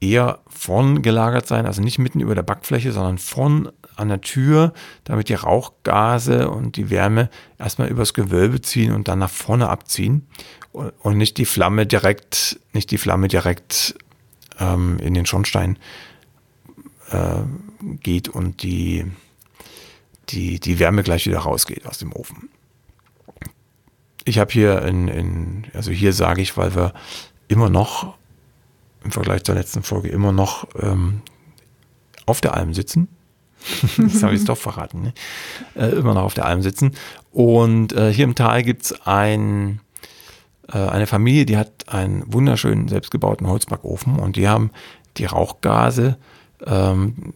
[0.00, 4.74] eher vorn gelagert sein, also nicht mitten über der Backfläche, sondern vorn an der Tür,
[5.04, 10.26] damit die Rauchgase und die Wärme erstmal übers Gewölbe ziehen und dann nach vorne abziehen
[10.72, 13.96] und nicht die Flamme direkt, nicht die Flamme direkt
[14.60, 15.78] ähm, in den Schornstein
[17.10, 17.42] äh,
[18.02, 19.06] geht und die,
[20.28, 22.50] die, die Wärme gleich wieder rausgeht aus dem Ofen
[24.26, 26.92] ich habe hier in, in, also hier sage ich, weil wir
[27.48, 28.14] immer noch
[29.04, 31.22] im Vergleich zur letzten Folge immer noch ähm,
[32.26, 33.08] auf der Alm sitzen.
[33.96, 35.02] das habe ich doch verraten.
[35.02, 35.14] Ne?
[35.76, 36.92] Äh, immer noch auf der Alm sitzen.
[37.32, 39.80] Und äh, hier im Tal gibt es ein,
[40.72, 44.70] äh, eine Familie, die hat einen wunderschönen selbstgebauten Holzbackofen und die haben
[45.18, 46.18] die Rauchgase
[46.66, 47.32] ähm,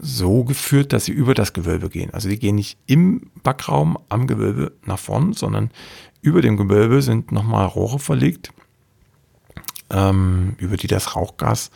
[0.00, 2.12] so geführt, dass sie über das Gewölbe gehen.
[2.12, 5.70] Also die gehen nicht im Backraum am Gewölbe nach vorn, sondern
[6.20, 8.52] über dem Gewölbe sind nochmal Rohre verlegt,
[9.90, 11.70] ähm, über die das Rauchgas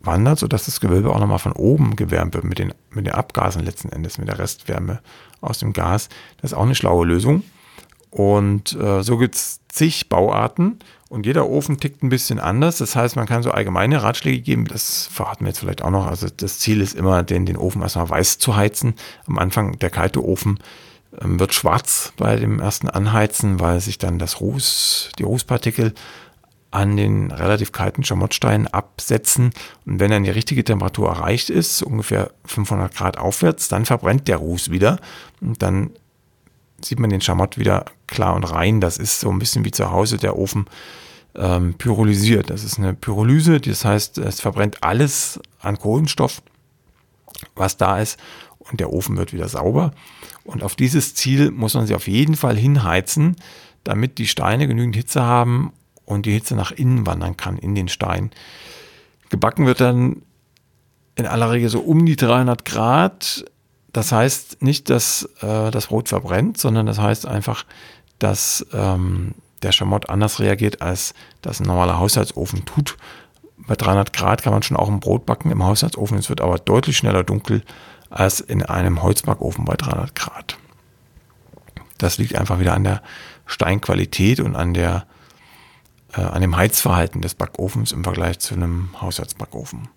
[0.00, 3.64] wandert, sodass das Gewölbe auch nochmal von oben gewärmt wird mit den, mit den Abgasen
[3.64, 5.00] letzten Endes, mit der Restwärme
[5.40, 6.08] aus dem Gas.
[6.40, 7.44] Das ist auch eine schlaue Lösung.
[8.10, 10.80] Und äh, so gibt es zig Bauarten
[11.12, 12.78] und jeder Ofen tickt ein bisschen anders.
[12.78, 14.64] Das heißt, man kann so allgemeine Ratschläge geben.
[14.64, 16.06] Das verraten wir jetzt vielleicht auch noch.
[16.06, 18.94] Also das Ziel ist immer, den, den Ofen erstmal weiß zu heizen.
[19.26, 20.58] Am Anfang der kalte Ofen
[21.20, 25.92] ähm, wird schwarz bei dem ersten Anheizen, weil sich dann das Ruß, die Rußpartikel
[26.70, 29.50] an den relativ kalten Schamottsteinen absetzen.
[29.84, 34.38] Und wenn dann die richtige Temperatur erreicht ist, ungefähr 500 Grad aufwärts, dann verbrennt der
[34.38, 34.98] Ruß wieder.
[35.42, 35.90] Und dann
[36.80, 38.80] sieht man den Schamott wieder klar und rein.
[38.80, 40.64] Das ist so ein bisschen wie zu Hause der Ofen
[41.34, 42.50] ähm, pyrolysiert.
[42.50, 46.42] Das ist eine Pyrolyse, das heißt, es verbrennt alles an Kohlenstoff,
[47.54, 48.18] was da ist
[48.58, 49.92] und der Ofen wird wieder sauber.
[50.44, 53.36] Und auf dieses Ziel muss man sie auf jeden Fall hinheizen,
[53.84, 55.72] damit die Steine genügend Hitze haben
[56.04, 58.30] und die Hitze nach innen wandern kann in den Stein.
[59.30, 60.22] Gebacken wird dann
[61.14, 63.44] in aller Regel so um die 300 Grad.
[63.92, 67.64] Das heißt nicht, dass äh, das Brot verbrennt, sondern das heißt einfach,
[68.18, 72.96] dass ähm, der Schamott anders reagiert, als das ein normaler Haushaltsofen tut.
[73.56, 76.18] Bei 300 Grad kann man schon auch ein Brot backen im Haushaltsofen.
[76.18, 77.62] Es wird aber deutlich schneller dunkel
[78.10, 80.58] als in einem Holzbackofen bei 300 Grad.
[81.98, 83.02] Das liegt einfach wieder an der
[83.46, 85.06] Steinqualität und an der
[86.14, 89.88] äh, an dem Heizverhalten des Backofens im Vergleich zu einem Haushaltsbackofen.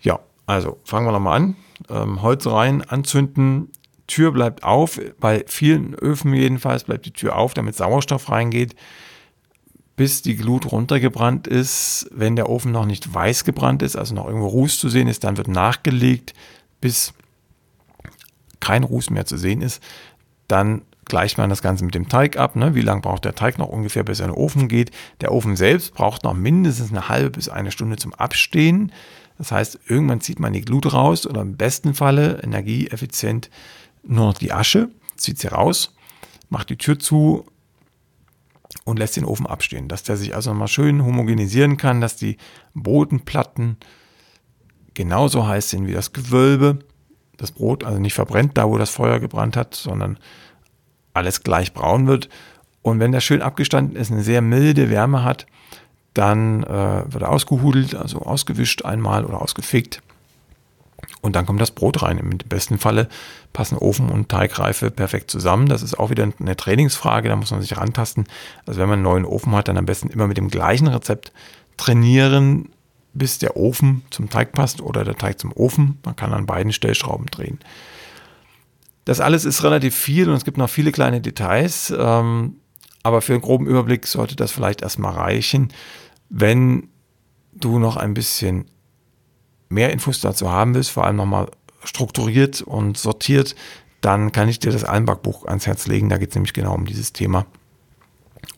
[0.00, 1.56] Ja, also fangen wir nochmal an.
[1.88, 3.70] Ähm, Holz rein, anzünden,
[4.10, 5.00] Tür bleibt auf.
[5.20, 8.74] Bei vielen Öfen jedenfalls bleibt die Tür auf, damit Sauerstoff reingeht,
[9.96, 12.08] bis die Glut runtergebrannt ist.
[12.12, 15.24] Wenn der Ofen noch nicht weiß gebrannt ist, also noch irgendwo Ruß zu sehen ist,
[15.24, 16.34] dann wird nachgelegt,
[16.80, 17.14] bis
[18.58, 19.82] kein Ruß mehr zu sehen ist.
[20.48, 22.56] Dann gleicht man das Ganze mit dem Teig ab.
[22.56, 22.74] Ne?
[22.74, 24.90] Wie lange braucht der Teig noch ungefähr, bis er in den Ofen geht?
[25.20, 28.92] Der Ofen selbst braucht noch mindestens eine halbe bis eine Stunde zum Abstehen.
[29.36, 33.50] Das heißt, irgendwann zieht man die Glut raus oder im besten Falle energieeffizient
[34.02, 35.94] nur noch die Asche, zieht sie raus,
[36.48, 37.46] macht die Tür zu
[38.84, 42.36] und lässt den Ofen abstehen, dass der sich also nochmal schön homogenisieren kann, dass die
[42.74, 43.76] Bodenplatten
[44.94, 46.80] genauso heiß sind wie das Gewölbe.
[47.36, 50.18] Das Brot also nicht verbrennt da, wo das Feuer gebrannt hat, sondern
[51.14, 52.28] alles gleich braun wird.
[52.82, 55.46] Und wenn der schön abgestanden ist, eine sehr milde Wärme hat,
[56.14, 60.02] dann äh, wird er ausgehudelt, also ausgewischt einmal oder ausgefegt.
[61.20, 62.18] Und dann kommt das Brot rein.
[62.18, 63.08] Im besten Falle
[63.52, 65.68] passen Ofen und Teigreife perfekt zusammen.
[65.68, 68.26] Das ist auch wieder eine Trainingsfrage, da muss man sich rantasten.
[68.66, 71.32] Also wenn man einen neuen Ofen hat, dann am besten immer mit dem gleichen Rezept
[71.76, 72.70] trainieren,
[73.12, 75.98] bis der Ofen zum Teig passt oder der Teig zum Ofen.
[76.04, 77.58] Man kann an beiden Stellschrauben drehen.
[79.04, 81.92] Das alles ist relativ viel und es gibt noch viele kleine Details.
[81.96, 82.56] Ähm,
[83.02, 85.72] aber für einen groben Überblick sollte das vielleicht erstmal reichen.
[86.28, 86.88] Wenn
[87.52, 88.66] du noch ein bisschen
[89.70, 91.50] mehr Infos dazu haben willst, vor allem nochmal
[91.84, 93.54] strukturiert und sortiert,
[94.02, 96.10] dann kann ich dir das Almbackbuch ans Herz legen.
[96.10, 97.46] Da geht es nämlich genau um dieses Thema.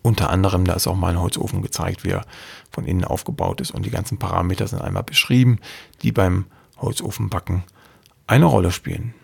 [0.02, 2.24] Unter anderem, da ist auch mal ein Holzofen gezeigt, wie er
[2.70, 5.58] von innen aufgebaut ist und die ganzen Parameter sind einmal beschrieben,
[6.02, 6.46] die beim
[6.78, 7.62] Holzofenbacken
[8.26, 9.14] eine Rolle spielen.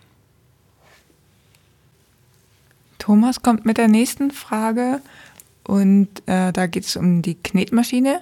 [2.98, 5.00] Thomas kommt mit der nächsten Frage
[5.64, 8.20] und äh, da geht es um die Knetmaschine.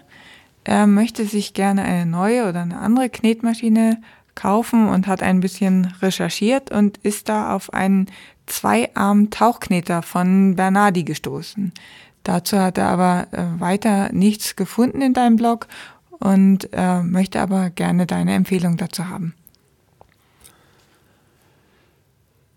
[0.68, 4.02] Er möchte sich gerne eine neue oder eine andere Knetmaschine
[4.34, 8.06] kaufen und hat ein bisschen recherchiert und ist da auf einen
[8.46, 11.72] Zweiarm-Tauchkneter von Bernardi gestoßen.
[12.24, 15.68] Dazu hat er aber äh, weiter nichts gefunden in deinem Blog
[16.18, 19.34] und äh, möchte aber gerne deine Empfehlung dazu haben.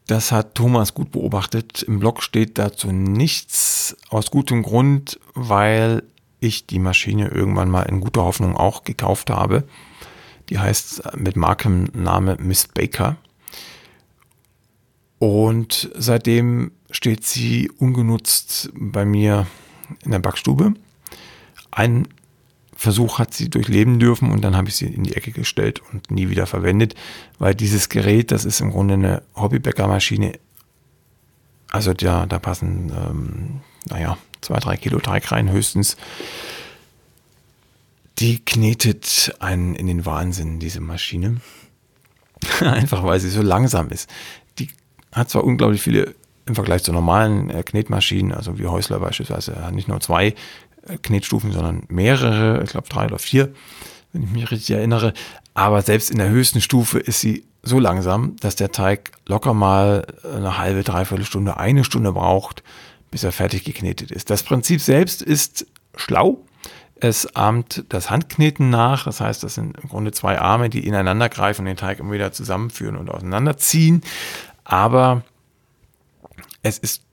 [0.07, 1.83] Das hat Thomas gut beobachtet.
[1.83, 6.01] Im Blog steht dazu nichts aus gutem Grund, weil
[6.39, 9.63] ich die Maschine irgendwann mal in guter Hoffnung auch gekauft habe.
[10.49, 13.17] Die heißt mit Markenname Miss Baker.
[15.19, 19.47] Und seitdem steht sie ungenutzt bei mir
[20.03, 20.73] in der Backstube.
[21.71, 22.07] Ein
[22.75, 26.09] Versuch hat sie durchleben dürfen und dann habe ich sie in die Ecke gestellt und
[26.09, 26.95] nie wieder verwendet,
[27.37, 30.39] weil dieses Gerät, das ist im Grunde eine Hobbybäckermaschine.
[31.69, 35.97] Also da, da passen, ähm, naja, zwei, drei Kilo Teig rein höchstens.
[38.19, 41.37] Die knetet einen in den Wahnsinn, diese Maschine.
[42.59, 44.09] Einfach weil sie so langsam ist.
[44.59, 44.69] Die
[45.11, 49.73] hat zwar unglaublich viele im Vergleich zu normalen äh, Knetmaschinen, also wie Häusler beispielsweise, hat
[49.73, 50.35] nicht nur zwei
[50.87, 53.53] äh, Knetstufen, sondern mehrere, ich glaube drei oder vier,
[54.11, 55.13] wenn ich mich richtig erinnere.
[55.53, 60.07] Aber selbst in der höchsten Stufe ist sie so langsam, dass der Teig locker mal
[60.23, 62.63] eine halbe, dreiviertel Stunde, eine Stunde braucht,
[63.11, 64.29] bis er fertig geknetet ist.
[64.29, 66.43] Das Prinzip selbst ist schlau.
[67.01, 69.05] Es ahmt das Handkneten nach.
[69.05, 72.11] Das heißt, das sind im Grunde zwei Arme, die ineinander greifen und den Teig immer
[72.11, 74.01] wieder zusammenführen und auseinanderziehen.
[74.63, 75.23] Aber
[76.61, 77.03] es ist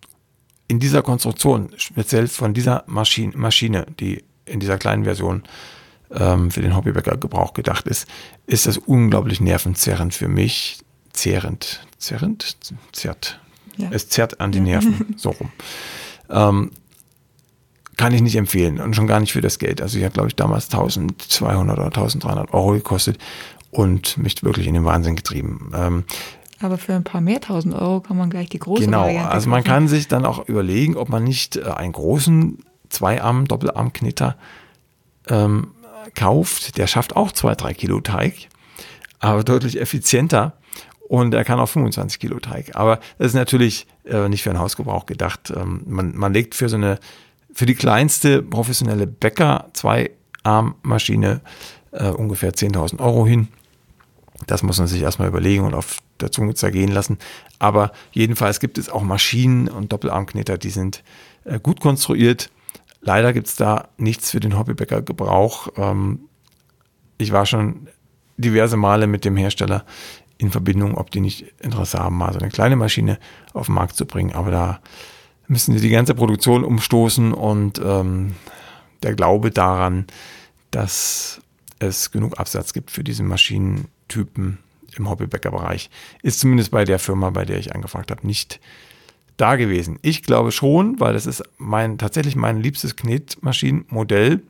[0.69, 5.45] in dieser Konstruktion, speziell von dieser Maschine, die in dieser kleinen Version
[6.11, 8.07] ähm, für den Hobbybäcker Gebrauch gedacht ist,
[8.47, 10.79] ist das unglaublich nervenzerrend für mich.
[11.13, 12.59] Zehrend, zerrend,
[12.93, 13.41] zerrt,
[13.77, 13.89] ja.
[13.91, 15.51] Es zerrt an die Nerven, so rum.
[16.31, 16.71] Ähm,
[17.97, 19.81] kann ich nicht empfehlen und schon gar nicht für das Geld.
[19.81, 23.19] Also, ich hat, glaube ich, damals 1200 oder 1300 Euro gekostet
[23.71, 25.71] und mich wirklich in den Wahnsinn getrieben.
[25.75, 26.05] Ähm,
[26.61, 29.49] aber für ein paar mehr tausend Euro kann man gleich die große Genau, Variante also
[29.51, 29.69] man kaufen.
[29.75, 32.59] kann sich dann auch überlegen, ob man nicht äh, einen großen
[32.89, 34.37] Zweiarm, Doppelarmknitter
[35.29, 35.69] ähm,
[36.15, 36.79] kauft.
[36.79, 38.49] Der schafft auch zwei, drei Kilo Teig,
[39.19, 40.55] aber deutlich effizienter
[41.09, 42.75] und er kann auch 25 Kilo Teig.
[42.75, 45.53] Aber das ist natürlich äh, nicht für einen Hausgebrauch gedacht.
[45.55, 46.99] Ähm, man, man legt für so eine,
[47.53, 51.41] für die kleinste professionelle Bäcker Zweiarmmaschine
[51.93, 53.49] äh, ungefähr 10.000 Euro hin.
[54.47, 57.19] Das muss man sich erstmal überlegen und auf der Zunge zergehen lassen.
[57.59, 61.03] Aber jedenfalls gibt es auch Maschinen und Doppelarmknitter, die sind
[61.45, 62.51] äh, gut konstruiert.
[63.01, 65.69] Leider gibt es da nichts für den Hobbybäcker Gebrauch.
[65.77, 66.21] Ähm,
[67.19, 67.89] ich war schon
[68.37, 69.85] diverse Male mit dem Hersteller
[70.39, 73.19] in Verbindung, ob die nicht Interesse haben, mal so eine kleine Maschine
[73.55, 74.35] auf den Markt zu bringen.
[74.35, 74.81] Aber da
[75.49, 78.35] müssen sie die ganze Produktion umstoßen und ähm,
[79.03, 80.07] der Glaube daran,
[80.71, 81.41] dass
[81.79, 84.59] es genug Absatz gibt für diese Maschinentypen
[84.97, 85.91] im Hobbybäckerbereich,
[86.23, 88.61] ist zumindest bei der Firma, bei der ich angefragt habe, nicht
[89.37, 89.99] da gewesen.
[90.03, 94.43] Ich glaube schon, weil das ist mein, tatsächlich mein liebstes Knetmaschinenmodell.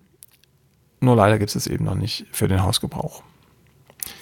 [1.01, 3.23] Nur leider gibt es es eben noch nicht für den Hausgebrauch.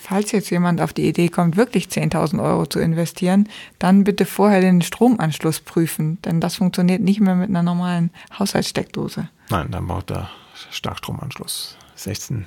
[0.01, 4.61] Falls jetzt jemand auf die Idee kommt, wirklich 10.000 Euro zu investieren, dann bitte vorher
[4.61, 9.29] den Stromanschluss prüfen, denn das funktioniert nicht mehr mit einer normalen Haushaltssteckdose.
[9.51, 10.31] Nein, dann braucht er
[10.71, 11.77] Starkstromanschluss.
[11.97, 12.47] 16,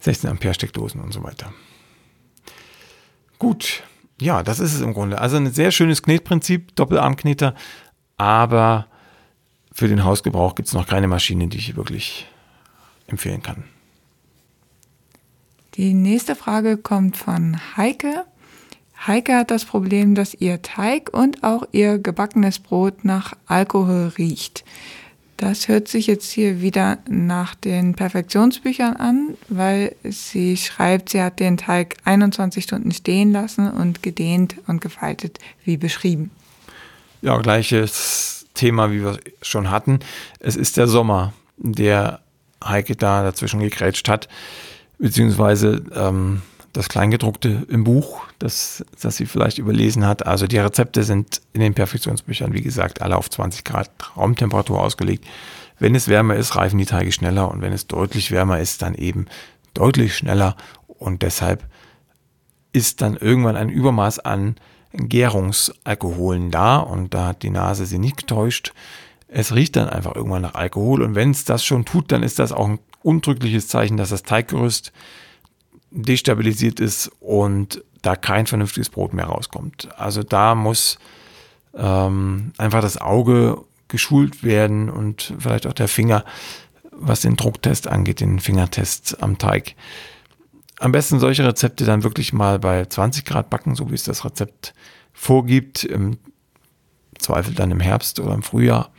[0.00, 1.52] 16 Ampere Steckdosen und so weiter.
[3.38, 3.82] Gut,
[4.20, 5.20] ja, das ist es im Grunde.
[5.20, 7.54] Also ein sehr schönes Knetprinzip, Doppelarmkneter,
[8.16, 8.86] aber
[9.72, 12.26] für den Hausgebrauch gibt es noch keine Maschine, die ich wirklich
[13.06, 13.64] empfehlen kann.
[15.76, 18.24] Die nächste Frage kommt von Heike.
[19.08, 24.64] Heike hat das Problem, dass ihr Teig und auch ihr gebackenes Brot nach Alkohol riecht.
[25.36, 31.40] Das hört sich jetzt hier wieder nach den Perfektionsbüchern an, weil sie schreibt, sie hat
[31.40, 36.30] den Teig 21 Stunden stehen lassen und gedehnt und gefaltet, wie beschrieben.
[37.20, 39.98] Ja, gleiches Thema, wie wir schon hatten.
[40.38, 42.20] Es ist der Sommer, der
[42.64, 44.28] Heike da dazwischen gegrätscht hat,
[44.98, 46.42] beziehungsweise ähm,
[46.74, 50.26] das Kleingedruckte im Buch, das, das sie vielleicht überlesen hat.
[50.26, 55.24] Also die Rezepte sind in den Perfektionsbüchern, wie gesagt, alle auf 20 Grad Raumtemperatur ausgelegt.
[55.78, 58.94] Wenn es wärmer ist, reifen die Teige schneller und wenn es deutlich wärmer ist, dann
[58.94, 59.26] eben
[59.72, 61.64] deutlich schneller und deshalb
[62.72, 64.56] ist dann irgendwann ein Übermaß an
[64.92, 68.72] Gärungsalkoholen da und da hat die Nase sie nicht getäuscht.
[69.28, 72.38] Es riecht dann einfach irgendwann nach Alkohol und wenn es das schon tut, dann ist
[72.38, 74.92] das auch ein undrückliches Zeichen, dass das Teiggerüst
[75.90, 79.88] destabilisiert ist und da kein vernünftiges Brot mehr rauskommt.
[79.96, 80.98] Also da muss
[81.74, 86.24] ähm, einfach das Auge geschult werden und vielleicht auch der Finger,
[86.90, 89.74] was den Drucktest angeht, den Fingertest am Teig.
[90.80, 94.24] Am besten solche Rezepte dann wirklich mal bei 20 Grad backen, so wie es das
[94.24, 94.74] Rezept
[95.12, 96.18] vorgibt, im
[97.18, 98.90] Zweifel dann im Herbst oder im Frühjahr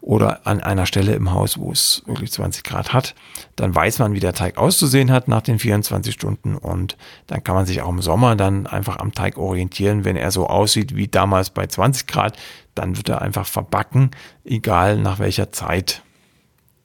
[0.00, 3.14] oder an einer Stelle im Haus, wo es wirklich 20 Grad hat.
[3.56, 7.54] Dann weiß man, wie der Teig auszusehen hat nach den 24 Stunden und dann kann
[7.54, 10.04] man sich auch im Sommer dann einfach am Teig orientieren.
[10.04, 12.38] Wenn er so aussieht wie damals bei 20 Grad,
[12.74, 14.12] dann wird er einfach verbacken,
[14.44, 16.02] egal nach welcher Zeit.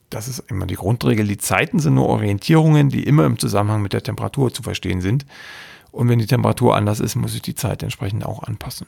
[0.10, 1.28] Das ist immer die Grundregel.
[1.28, 5.26] Die Zeiten sind nur Orientierungen, die immer im Zusammenhang mit der Temperatur zu verstehen sind.
[5.91, 8.88] Und wenn die Temperatur anders ist, muss sich die Zeit entsprechend auch anpassen.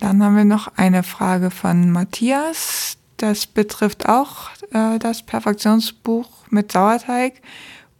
[0.00, 2.96] Dann haben wir noch eine Frage von Matthias.
[3.18, 7.34] Das betrifft auch äh, das Perfektionsbuch mit Sauerteig.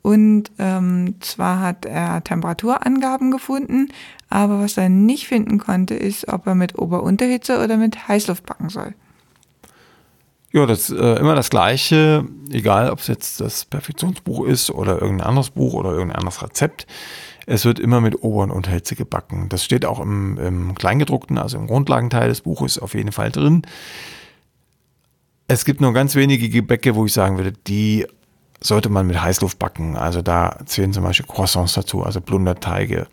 [0.03, 3.89] Und ähm, zwar hat er Temperaturangaben gefunden,
[4.31, 8.71] aber was er nicht finden konnte, ist, ob er mit Ober-Unterhitze oder mit Heißluft backen
[8.71, 8.95] soll.
[10.53, 15.01] Ja, das ist äh, immer das Gleiche, egal ob es jetzt das Perfektionsbuch ist oder
[15.01, 16.87] irgendein anderes Buch oder irgendein anderes Rezept.
[17.51, 19.49] Es wird immer mit Ober- und Unterhitze gebacken.
[19.49, 23.63] Das steht auch im, im Kleingedruckten, also im Grundlagenteil des Buches auf jeden Fall drin.
[25.49, 28.07] Es gibt nur ganz wenige Gebäcke, wo ich sagen würde, die
[28.61, 29.97] sollte man mit Heißluft backen.
[29.97, 33.09] Also da zählen zum Beispiel Croissants dazu, also Blunderteige.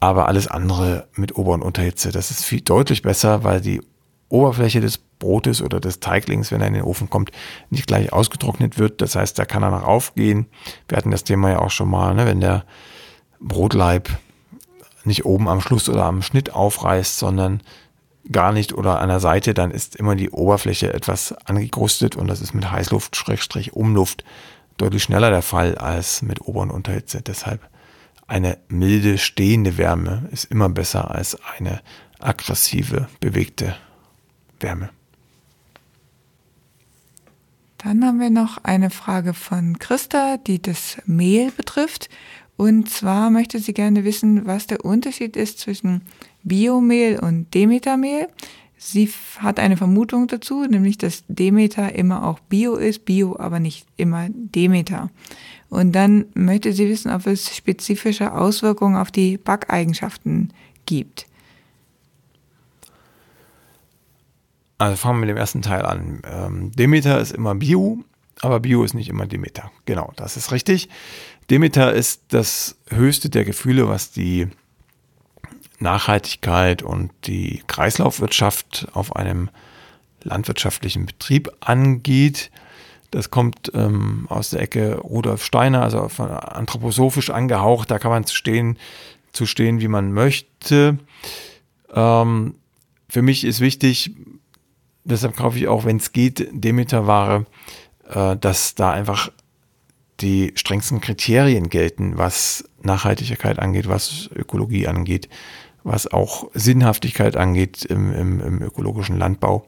[0.00, 3.82] Aber alles andere mit Ober- und Unterhitze, das ist viel deutlich besser, weil die
[4.30, 7.30] Oberfläche des Brotes oder des Teiglings, wenn er in den Ofen kommt,
[7.68, 9.02] nicht gleich ausgetrocknet wird.
[9.02, 10.46] Das heißt, da kann er noch aufgehen.
[10.88, 12.24] Wir hatten das Thema ja auch schon mal, ne?
[12.24, 12.64] wenn der
[13.42, 14.08] Brotleib
[15.04, 17.60] nicht oben am Schluss oder am Schnitt aufreißt, sondern
[18.30, 22.40] gar nicht oder an der Seite, dann ist immer die Oberfläche etwas angekrustet und das
[22.40, 24.24] ist mit Heißluft, Schrägstrich, Umluft
[24.76, 27.20] deutlich schneller der Fall als mit Ober- und Unterhitze.
[27.20, 27.68] Deshalb
[28.26, 31.82] eine milde, stehende Wärme ist immer besser als eine
[32.20, 33.74] aggressive, bewegte
[34.60, 34.90] Wärme.
[37.78, 42.08] Dann haben wir noch eine Frage von Christa, die das Mehl betrifft.
[42.56, 46.02] Und zwar möchte sie gerne wissen, was der Unterschied ist zwischen
[46.42, 48.28] Biomehl und Demetermehl.
[48.76, 53.86] Sie hat eine Vermutung dazu, nämlich dass Demeter immer auch Bio ist, Bio aber nicht
[53.96, 55.10] immer Demeter.
[55.68, 60.52] Und dann möchte sie wissen, ob es spezifische Auswirkungen auf die Backeigenschaften
[60.84, 61.26] gibt.
[64.78, 66.20] Also fangen wir mit dem ersten Teil an.
[66.24, 68.04] Ähm, Demeter ist immer Bio,
[68.40, 69.70] aber Bio ist nicht immer Demeter.
[69.84, 70.88] Genau, das ist richtig.
[71.50, 74.48] Demeter ist das höchste der Gefühle, was die
[75.78, 79.50] Nachhaltigkeit und die Kreislaufwirtschaft auf einem
[80.22, 82.50] landwirtschaftlichen Betrieb angeht.
[83.10, 87.90] Das kommt ähm, aus der Ecke Rudolf Steiner, also anthroposophisch angehaucht.
[87.90, 88.78] Da kann man zu stehen,
[89.32, 90.98] zu stehen, wie man möchte.
[91.92, 92.54] Ähm,
[93.08, 94.12] für mich ist wichtig,
[95.04, 97.44] deshalb kaufe ich auch, wenn es geht, Demeter-Ware,
[98.08, 99.30] äh, dass da einfach
[100.22, 105.28] die strengsten Kriterien gelten, was Nachhaltigkeit angeht, was Ökologie angeht,
[105.84, 109.66] was auch Sinnhaftigkeit angeht im, im, im ökologischen Landbau.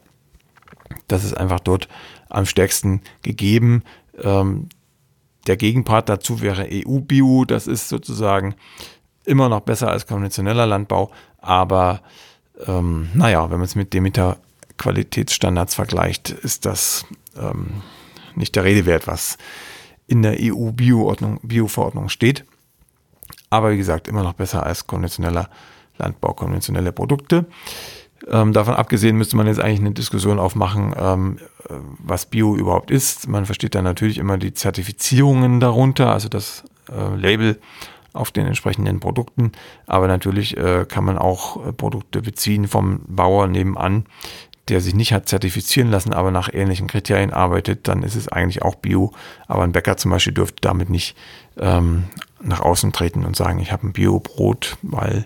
[1.09, 1.89] Das ist einfach dort
[2.29, 3.83] am stärksten gegeben.
[4.23, 4.69] Ähm,
[5.47, 7.45] der Gegenpart dazu wäre EU-Bio.
[7.45, 8.55] Das ist sozusagen
[9.25, 11.11] immer noch besser als konventioneller Landbau.
[11.39, 12.01] Aber
[12.67, 14.39] ähm, naja, wenn man es mit Demeter
[14.79, 17.83] Qualitätsstandards vergleicht, ist das ähm,
[18.35, 19.39] nicht der Rede wert, was
[20.07, 22.45] in der EU-Bio-Verordnung Bio steht.
[23.51, 25.49] Aber wie gesagt, immer noch besser als konventioneller
[25.97, 27.47] Landbau, konventionelle Produkte.
[28.29, 31.39] Ähm, davon abgesehen müsste man jetzt eigentlich eine Diskussion aufmachen, ähm,
[31.99, 33.29] was Bio überhaupt ist.
[33.29, 37.59] Man versteht dann natürlich immer die Zertifizierungen darunter, also das äh, Label
[38.13, 39.53] auf den entsprechenden Produkten.
[39.87, 44.07] Aber natürlich äh, kann man auch äh, Produkte beziehen vom Bauer nebenan,
[44.69, 48.63] der sich nicht hat zertifizieren lassen, aber nach ähnlichen Kriterien arbeitet, dann ist es eigentlich
[48.63, 49.13] auch Bio.
[49.47, 51.17] Aber ein Bäcker zum Beispiel dürfte damit nicht
[51.59, 52.05] ähm,
[52.43, 55.25] nach außen treten und sagen, ich habe ein Bio-Brot, weil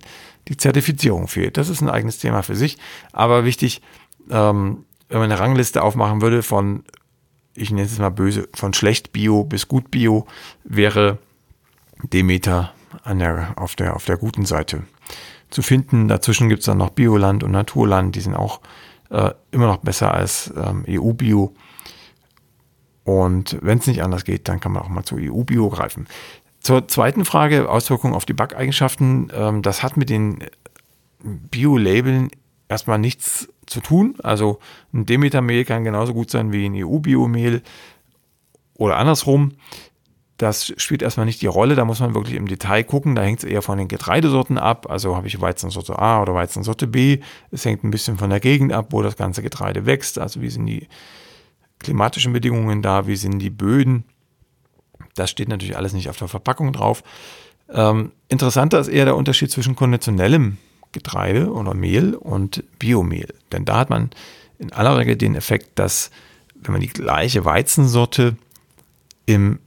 [0.49, 1.57] die Zertifizierung fehlt.
[1.57, 2.79] Das ist ein eigenes Thema für sich.
[3.13, 3.83] Aber wichtig,
[4.31, 6.85] ähm, wenn man eine Rangliste aufmachen würde von,
[7.55, 10.27] ich nenne es mal böse, von schlecht Bio bis gut Bio,
[10.65, 11.19] wäre
[12.03, 12.73] Demeter
[13.05, 14.83] an der, auf, der, auf der guten Seite
[15.51, 16.09] zu finden.
[16.09, 18.61] Dazwischen gibt es dann noch Bioland und Naturland, die sind auch
[19.11, 21.55] äh, immer noch besser als ähm, EU-Bio.
[23.05, 26.07] Und wenn es nicht anders geht, dann kann man auch mal zu EU-Bio greifen.
[26.61, 29.33] Zur zweiten Frage, Auswirkungen auf die Backeigenschaften.
[29.35, 30.45] Ähm, das hat mit den
[31.23, 32.31] Bio-Labeln
[32.69, 34.17] erstmal nichts zu tun.
[34.23, 34.59] Also
[34.93, 37.63] ein Demeter-Mehl kann genauso gut sein wie ein EU-Bio-Mehl
[38.75, 39.53] oder andersrum.
[40.39, 43.17] Das spielt erstmal nicht die Rolle, da muss man wirklich im Detail gucken.
[43.17, 44.89] Da hängt es eher von den Getreidesorten ab.
[44.89, 47.19] Also habe ich Weizensorte A oder Weizensorte B.
[47.51, 50.17] Es hängt ein bisschen von der Gegend ab, wo das ganze Getreide wächst.
[50.17, 50.87] Also wie sind die
[51.81, 54.05] klimatischen Bedingungen da, wie sind die Böden.
[55.17, 57.03] Das steht natürlich alles nicht auf der Verpackung drauf.
[57.69, 60.59] Ähm, interessanter ist eher der Unterschied zwischen konventionellem
[60.93, 63.35] Getreide oder Mehl und Biomehl.
[63.51, 64.11] Denn da hat man
[64.61, 66.11] in aller Regel den Effekt, dass
[66.55, 68.37] wenn man die gleiche Weizensorte
[69.27, 69.59] im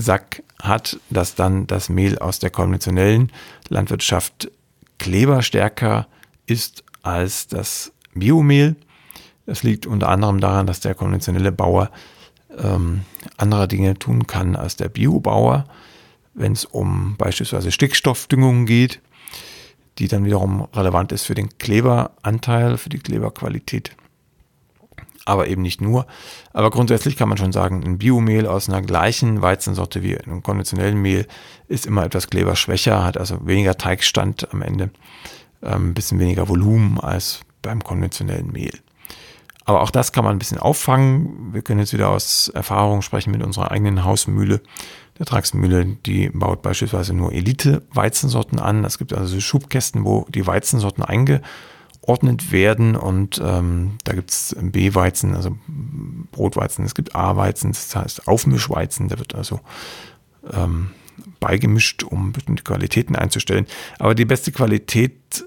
[0.00, 3.32] Sack hat, dass dann das Mehl aus der konventionellen
[3.68, 4.50] Landwirtschaft
[4.98, 6.06] kleberstärker
[6.46, 8.76] ist als das Biomehl.
[9.46, 11.90] Das liegt unter anderem daran, dass der konventionelle Bauer
[12.56, 13.02] ähm,
[13.36, 15.66] andere Dinge tun kann als der Biobauer,
[16.34, 19.00] wenn es um beispielsweise Stickstoffdüngung geht,
[19.98, 23.92] die dann wiederum relevant ist für den Kleberanteil, für die Kleberqualität
[25.28, 26.06] aber eben nicht nur.
[26.52, 31.00] Aber grundsätzlich kann man schon sagen, ein Biomehl aus einer gleichen Weizensorte wie einem konventionellen
[31.00, 31.26] Mehl
[31.68, 34.90] ist immer etwas kleberschwächer, hat also weniger Teigstand am Ende,
[35.62, 38.72] ähm, ein bisschen weniger Volumen als beim konventionellen Mehl.
[39.66, 41.52] Aber auch das kann man ein bisschen auffangen.
[41.52, 44.62] Wir können jetzt wieder aus Erfahrung sprechen mit unserer eigenen Hausmühle.
[45.18, 48.84] Der Tragsmühle, die baut beispielsweise nur Elite-Weizensorten an.
[48.86, 51.42] Es gibt also Schubkästen, wo die Weizensorten einge
[52.08, 55.56] eingeordnet werden und ähm, da gibt es B-Weizen, also
[56.32, 59.60] Brotweizen, es gibt A-Weizen, das heißt Aufmischweizen, der wird also
[60.52, 60.90] ähm,
[61.38, 63.66] beigemischt, um bestimmte Qualitäten einzustellen.
[63.98, 65.46] Aber die beste Qualität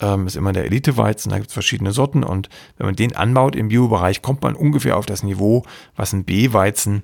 [0.00, 3.56] ähm, ist immer der Elite-Weizen, da gibt es verschiedene Sorten und wenn man den anbaut
[3.56, 5.64] im Biobereich, kommt man ungefähr auf das Niveau,
[5.96, 7.02] was ein B-Weizen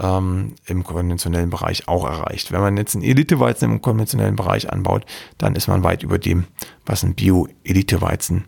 [0.00, 2.52] ähm, im konventionellen Bereich auch erreicht.
[2.52, 5.04] Wenn man jetzt einen Elite-Weizen im konventionellen Bereich anbaut,
[5.38, 6.44] dann ist man weit über dem,
[6.84, 8.44] was ein Bio-Elite-Weizen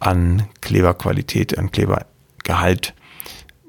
[0.00, 2.94] an Kleberqualität, an Klebergehalt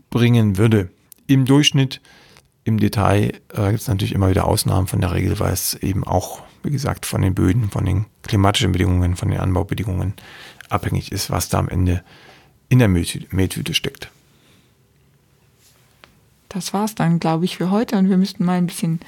[0.09, 0.89] bringen würde.
[1.28, 2.01] Im Durchschnitt,
[2.63, 6.03] im Detail äh, gibt es natürlich immer wieder Ausnahmen von der Regel, weil es eben
[6.05, 10.13] auch, wie gesagt, von den Böden, von den klimatischen Bedingungen, von den Anbaubedingungen
[10.70, 12.03] abhängig ist, was da am Ende
[12.70, 14.11] in der Mehltüte steckt.
[16.58, 17.97] Das war's dann, glaube ich, für heute.
[17.97, 18.99] Und wir müssten mal ein bisschen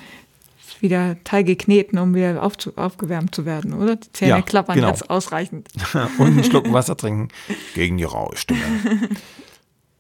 [0.79, 3.95] wieder Teige kneten, um wieder aufzu aufgewärmt zu werden, oder?
[3.97, 4.89] Die Zähne ja, klappern genau.
[4.89, 5.67] jetzt ausreichend.
[6.17, 7.29] Und einen Schluck Wasser trinken
[7.73, 8.61] gegen die raue Stimme.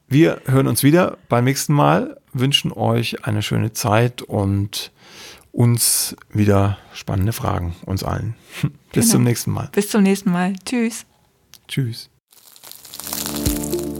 [0.07, 4.91] Wir hören uns wieder beim nächsten Mal, wünschen euch eine schöne Zeit und
[5.51, 8.33] uns wieder spannende Fragen, uns allen.
[8.61, 9.11] Bis genau.
[9.11, 9.69] zum nächsten Mal.
[9.71, 10.55] Bis zum nächsten Mal.
[10.65, 11.05] Tschüss.
[11.67, 12.09] Tschüss.